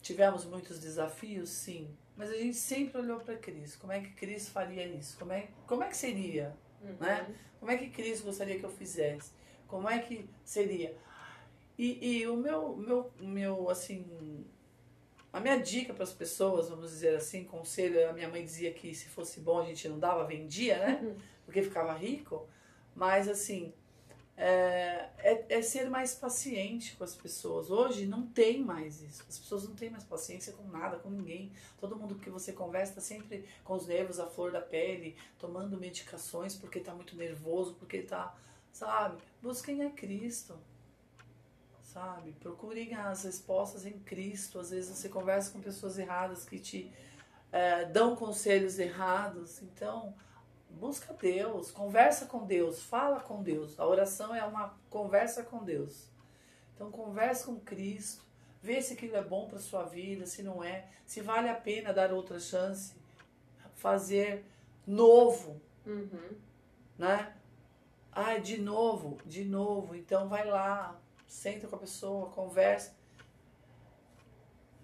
[0.00, 1.92] tivemos muitos desafios, sim.
[2.16, 3.78] Mas a gente sempre olhou para Cristo.
[3.80, 5.18] Como é que Cristo faria isso?
[5.18, 6.56] Como é, como é que seria?
[6.82, 6.96] uhum.
[7.00, 7.34] Né?
[7.58, 9.32] Como é que Cristo gostaria que eu fizesse?
[9.66, 10.96] Como é que seria?
[11.78, 14.44] E, e o meu, meu, meu, assim,
[15.32, 18.94] a minha dica para as pessoas, vamos dizer assim, conselho, a minha mãe dizia que
[18.94, 21.16] se fosse bom a gente não dava, vendia, né?
[21.44, 22.46] Porque ficava rico.
[22.94, 23.72] Mas, assim,
[24.36, 27.70] é, é, é, ser mais paciente com as pessoas.
[27.70, 29.24] Hoje não tem mais isso.
[29.28, 31.52] As pessoas não têm mais paciência com nada, com ninguém.
[31.78, 35.78] Todo mundo que você conversa está sempre com os nervos à flor da pele, tomando
[35.78, 38.34] medicações porque está muito nervoso, porque está,
[38.72, 39.18] sabe?
[39.40, 40.58] Busquem a Cristo,
[41.84, 42.32] sabe?
[42.32, 44.58] Procurem as respostas em Cristo.
[44.58, 46.92] Às vezes você conversa com pessoas erradas que te
[47.52, 49.62] é, dão conselhos errados.
[49.62, 50.12] Então,
[50.74, 53.78] busca Deus, conversa com Deus, fala com Deus.
[53.78, 56.10] A oração é uma conversa com Deus.
[56.74, 58.24] Então converse com Cristo,
[58.62, 61.92] vê se aquilo é bom para sua vida, se não é, se vale a pena
[61.92, 62.94] dar outra chance,
[63.74, 64.44] fazer
[64.86, 66.36] novo, uhum.
[66.98, 67.34] né?
[68.10, 69.94] Ah, de novo, de novo.
[69.94, 72.94] Então vai lá, senta com a pessoa, conversa.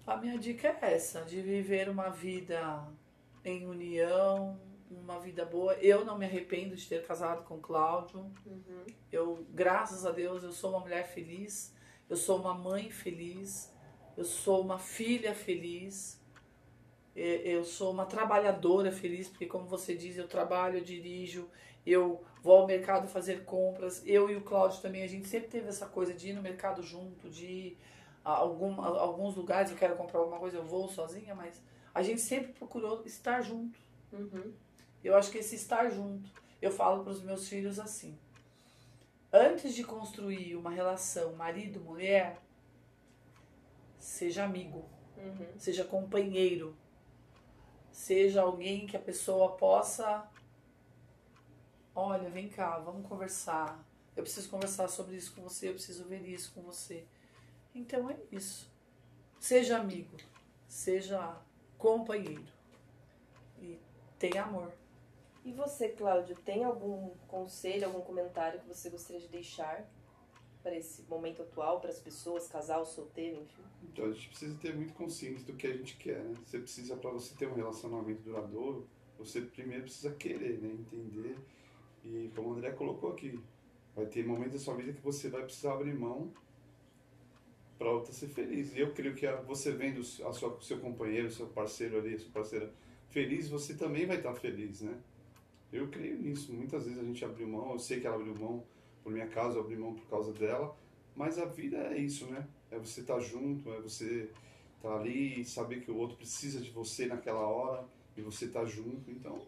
[0.05, 2.85] A minha dica é essa, de viver uma vida
[3.43, 4.59] em união,
[4.91, 5.73] uma vida boa.
[5.75, 8.19] Eu não me arrependo de ter casado com Cláudio.
[8.45, 8.85] Uhum.
[9.11, 11.75] Eu, graças a Deus, eu sou uma mulher feliz.
[12.09, 13.73] Eu sou uma mãe feliz.
[14.17, 16.21] Eu sou uma filha feliz.
[17.15, 21.49] Eu sou uma trabalhadora feliz, porque como você diz, eu trabalho, eu dirijo,
[21.85, 24.01] eu vou ao mercado fazer compras.
[24.05, 26.81] Eu e o Cláudio também, a gente sempre teve essa coisa de ir no mercado
[26.81, 27.77] junto, de ir
[28.23, 31.61] a algum, a alguns lugares, eu quero comprar alguma coisa, eu vou sozinha, mas
[31.93, 33.77] a gente sempre procurou estar junto.
[34.13, 34.53] Uhum.
[35.03, 36.29] Eu acho que esse estar junto,
[36.61, 38.17] eu falo para os meus filhos assim:
[39.31, 42.37] antes de construir uma relação marido-mulher,
[43.97, 45.47] seja amigo, uhum.
[45.57, 46.75] seja companheiro,
[47.91, 50.29] seja alguém que a pessoa possa.
[51.93, 53.83] Olha, vem cá, vamos conversar.
[54.15, 57.05] Eu preciso conversar sobre isso com você, eu preciso ver isso com você.
[57.73, 58.69] Então é isso.
[59.39, 60.15] Seja amigo,
[60.67, 61.35] seja
[61.77, 62.45] companheiro
[63.59, 63.79] e
[64.19, 64.80] tenha amor.
[65.43, 69.89] E você, Cláudio, tem algum conselho, algum comentário que você gostaria de deixar
[70.61, 73.63] para esse momento atual, para as pessoas, casal, solteiro, enfim?
[73.83, 76.35] Então a gente precisa ter muito consciência do que a gente quer, né?
[76.45, 78.87] Você precisa, para você ter um relacionamento duradouro,
[79.17, 80.69] você primeiro precisa querer, né?
[80.69, 81.37] Entender.
[82.03, 83.39] E como o André colocou aqui,
[83.95, 86.31] vai ter momentos da sua vida que você vai precisar abrir mão
[87.79, 88.75] para outra ser feliz.
[88.75, 92.71] E eu creio que você vendo a sua, seu companheiro, seu parceiro ali, sua parceira
[93.09, 94.97] feliz, você também vai estar feliz, né?
[95.71, 96.53] Eu creio nisso.
[96.53, 98.63] Muitas vezes a gente abriu mão, eu sei que ela abriu mão
[99.03, 100.75] por minha causa, eu abri mão por causa dela,
[101.15, 102.47] mas a vida é isso, né?
[102.69, 104.29] É você estar tá junto, é você
[104.77, 108.45] estar tá ali e saber que o outro precisa de você naquela hora e você
[108.45, 109.09] estar tá junto.
[109.09, 109.41] Então,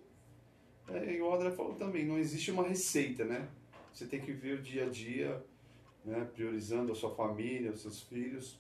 [0.88, 3.48] é, e o André falou também, não existe uma receita, né?
[3.94, 5.44] Você tem que ver o dia a dia,
[6.04, 6.28] né?
[6.34, 8.60] priorizando a sua família, os seus filhos,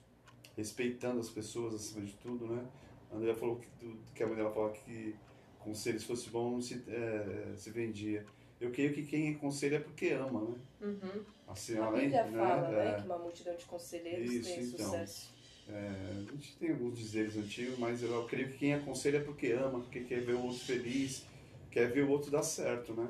[0.55, 2.66] respeitando as pessoas acima de tudo, né?
[3.11, 5.16] André falou que, que a mulher falou que
[5.64, 8.26] conselho, se fosse bom, não se, é, se vendia.
[8.59, 10.55] Eu creio que quem aconselha é porque ama, né?
[10.82, 11.24] Uhum.
[11.47, 12.38] Assim, a além, Bíblia né?
[12.38, 13.01] fala, é, né?
[13.01, 14.86] Que uma multidão de conselheiros isso, tem então.
[14.86, 15.34] sucesso.
[15.68, 19.51] É, a gente tem alguns dizeres antigos, mas eu creio que quem aconselha é porque
[19.51, 21.26] ama, porque quer ver o outro feliz,
[21.72, 23.09] quer ver o outro dar certo, né?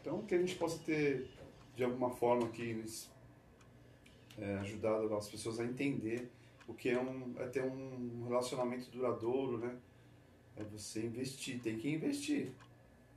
[0.00, 1.26] Então, que a gente possa ter,
[1.74, 2.84] de alguma forma, aqui,
[4.38, 6.30] é, ajudado as pessoas a entender
[6.68, 9.76] o que é, um, é ter um relacionamento duradouro, né?
[10.56, 12.52] É você investir, tem que investir.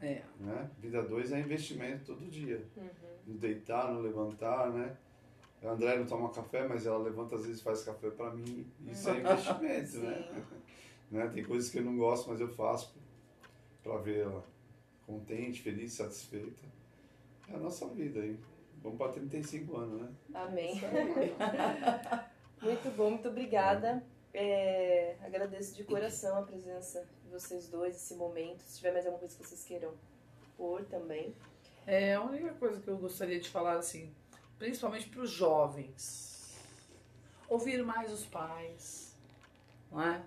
[0.02, 0.22] É.
[0.40, 0.70] Né?
[0.80, 2.66] Vida 2 é investimento todo dia.
[2.76, 2.88] Uhum.
[3.28, 4.96] No deitar, no levantar, né?
[5.64, 8.66] A André não toma café, mas ela levanta às vezes faz café para mim.
[8.88, 10.46] Isso é investimento, né?
[11.12, 11.28] né?
[11.28, 12.96] Tem coisas que eu não gosto, mas eu faço
[13.84, 14.46] para ver ela
[15.06, 16.64] contente, feliz, satisfeita.
[17.50, 18.40] É a nossa vida aí.
[18.82, 20.10] Vamos para 35 anos, né?
[20.34, 20.80] Amém.
[22.62, 23.88] muito bom, muito obrigada.
[23.88, 24.19] É,
[25.22, 28.62] agradeço de coração a presença de vocês dois, esse momento.
[28.62, 29.94] Se tiver mais alguma coisa que vocês queiram
[30.58, 31.34] pôr também.
[31.88, 34.14] É, a única coisa que eu gostaria de falar, assim,
[34.58, 36.60] principalmente para os jovens,
[37.48, 39.16] ouvir mais os pais,
[39.92, 40.22] não é?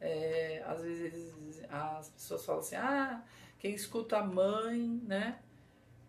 [0.00, 3.24] É, às vezes as pessoas falam assim, ah,
[3.58, 5.40] quem escuta a mãe, né?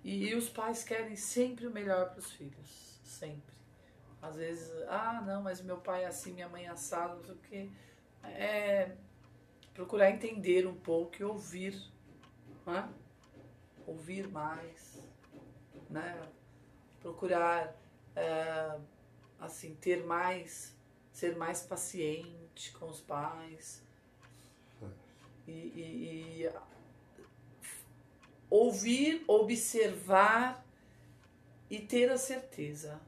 [0.03, 3.58] E, e os pais querem sempre o melhor para os filhos, sempre.
[4.21, 7.33] Às vezes, ah, não, mas meu pai é assim, minha mãe é assado, não sei
[7.33, 7.69] o quê.
[8.23, 8.95] É
[9.73, 11.81] procurar entender um pouco e ouvir,
[12.65, 12.89] não é?
[13.87, 15.01] Ouvir mais,
[15.89, 16.27] né?
[16.99, 17.73] Procurar,
[18.13, 18.77] é,
[19.39, 20.75] assim, ter mais,
[21.13, 23.81] ser mais paciente com os pais.
[25.47, 26.53] E, e, e
[28.49, 30.65] ouvir, observar
[31.69, 32.99] e ter a certeza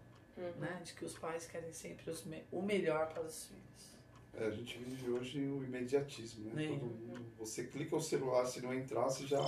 [0.46, 0.60] Uhum.
[0.60, 3.92] né, de que os pais querem sempre os me o melhor para os filhos.
[4.34, 6.66] É, a gente vive hoje o imediatismo, né?
[6.66, 6.68] É.
[6.70, 9.42] Todo mundo, você clica o celular, se não entrasse já,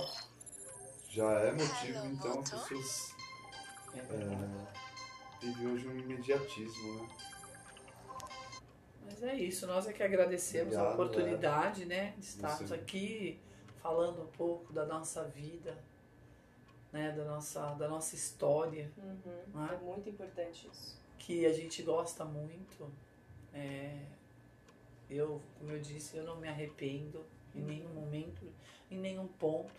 [1.08, 3.14] já é motivo, então as pessoas
[3.94, 7.08] É, vive hoje um imediatismo, né?
[9.06, 13.40] Mas é isso, nós é que agradecemos Obrigado, a oportunidade, né, de estarmos Você- aqui
[13.82, 15.78] falando um pouco da nossa vida,
[16.94, 19.42] né, da nossa, da nossa história, Uhum.
[19.52, 19.78] não É é?
[19.78, 20.96] muito importante isso.
[21.18, 22.88] que a gente gosta muito.
[23.52, 23.98] É,
[25.10, 27.24] eu, como eu disse, eu não me arrependo
[27.54, 28.46] em nenhum momento,
[28.90, 29.72] em nenhum ponto.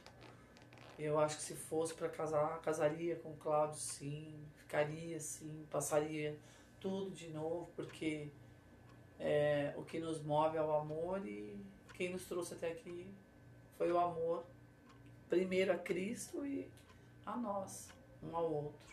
[0.99, 6.38] Eu acho que se fosse para casar, casaria com o Cláudio, sim, ficaria sim, passaria
[6.82, 8.30] tudo de novo, porque
[9.20, 11.57] é, o que nos move é o amor e
[11.93, 13.07] quem nos trouxe até aqui
[13.78, 14.43] foi o amor,
[15.30, 16.70] primeiro a Cristo e
[17.26, 17.89] a nós,
[18.23, 18.86] um ao outro.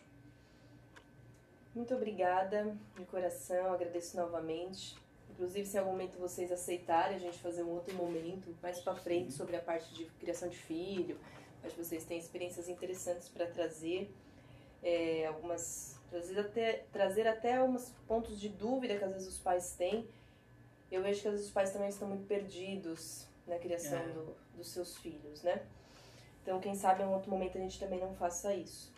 [1.74, 4.96] Muito obrigada de coração, agradeço novamente.
[5.30, 8.94] Inclusive, se em algum momento vocês aceitarem a gente fazer um outro momento mais pra
[8.94, 11.18] frente sobre a parte de criação de filho,
[11.64, 14.12] acho que vocês têm experiências interessantes para trazer,
[14.82, 19.72] é, algumas trazer até trazer até alguns pontos de dúvida que às vezes os pais
[19.74, 20.06] têm.
[20.90, 24.08] Eu vejo que às vezes os pais também estão muito perdidos na criação É.
[24.08, 25.64] do- dos seus filhos, né?
[26.42, 28.92] Então, quem sabe em outro momento a gente também não faça isso.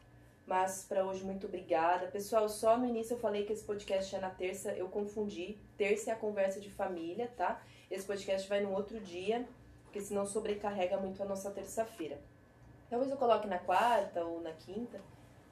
[0.46, 2.06] Mas para hoje, muito obrigada.
[2.08, 5.56] Pessoal, só no início eu falei que esse podcast é na terça, eu confundi.
[5.76, 7.62] Terça é a conversa de família, tá?
[7.90, 9.46] Esse podcast vai no outro dia,
[9.84, 12.18] porque senão sobrecarrega muito a nossa terça-feira.
[12.90, 15.00] Talvez eu coloque na quarta ou na quinta,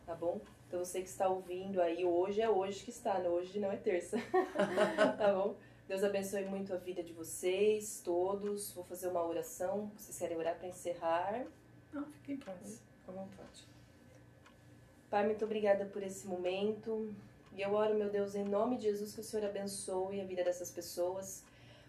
[0.05, 0.40] tá bom?
[0.68, 3.28] Então você que está ouvindo aí, hoje é hoje que está, né?
[3.28, 4.18] hoje não é terça.
[5.18, 5.57] tá bom?
[5.88, 8.72] Deus abençoe muito a vida de vocês, todos.
[8.72, 9.90] Vou fazer uma oração.
[9.97, 11.47] Vocês querem orar para encerrar?
[11.93, 13.66] Não, fique em paz, à vontade.
[15.11, 17.14] Pai, muito obrigada por esse momento.
[17.55, 20.43] E eu oro, meu Deus, em nome de Jesus, que o Senhor abençoe a vida
[20.43, 21.45] dessas pessoas.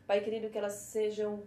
[0.06, 1.42] Pai querido, que elas sejam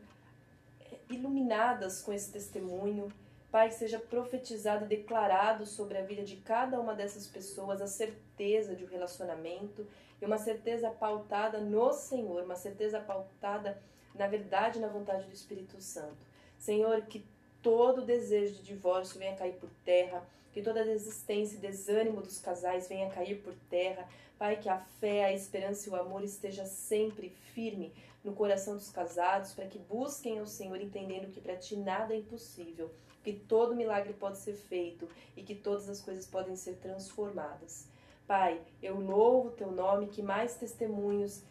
[0.80, 3.12] eh, iluminadas com esse testemunho.
[3.50, 7.86] Pai, que seja profetizado e declarado sobre a vida de cada uma dessas pessoas a
[7.86, 9.86] certeza de um relacionamento
[10.20, 13.78] e uma certeza pautada no Senhor, uma certeza pautada
[14.14, 16.16] na verdade e na vontade do Espírito Santo.
[16.58, 17.22] Senhor, que
[17.66, 22.86] todo desejo de divórcio venha cair por terra, que toda desistência e desânimo dos casais
[22.86, 24.08] venha cair por terra.
[24.38, 27.92] Pai, que a fé, a esperança e o amor esteja sempre firme
[28.22, 32.18] no coração dos casados, para que busquem ao Senhor entendendo que para ti nada é
[32.18, 32.88] impossível,
[33.24, 37.88] que todo milagre pode ser feito e que todas as coisas podem ser transformadas.
[38.28, 41.42] Pai, eu louvo teu nome, que mais testemunhos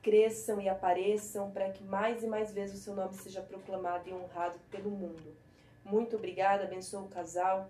[0.00, 4.12] cresçam e apareçam para que mais e mais vezes o seu nome seja proclamado e
[4.12, 5.43] honrado pelo mundo.
[5.84, 7.68] Muito obrigada, abençoa o casal,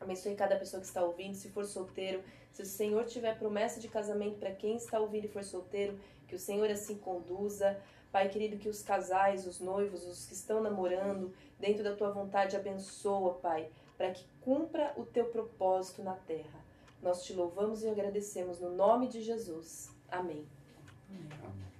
[0.00, 3.88] abençoe cada pessoa que está ouvindo, se for solteiro, se o Senhor tiver promessa de
[3.88, 7.80] casamento para quem está ouvindo e for solteiro, que o Senhor assim conduza.
[8.10, 12.56] Pai querido, que os casais, os noivos, os que estão namorando, dentro da tua vontade,
[12.56, 16.64] abençoa, Pai, para que cumpra o teu propósito na terra.
[17.02, 19.90] Nós te louvamos e agradecemos no nome de Jesus.
[20.08, 20.46] Amém.
[21.10, 21.28] Amém.
[21.42, 21.73] Amém.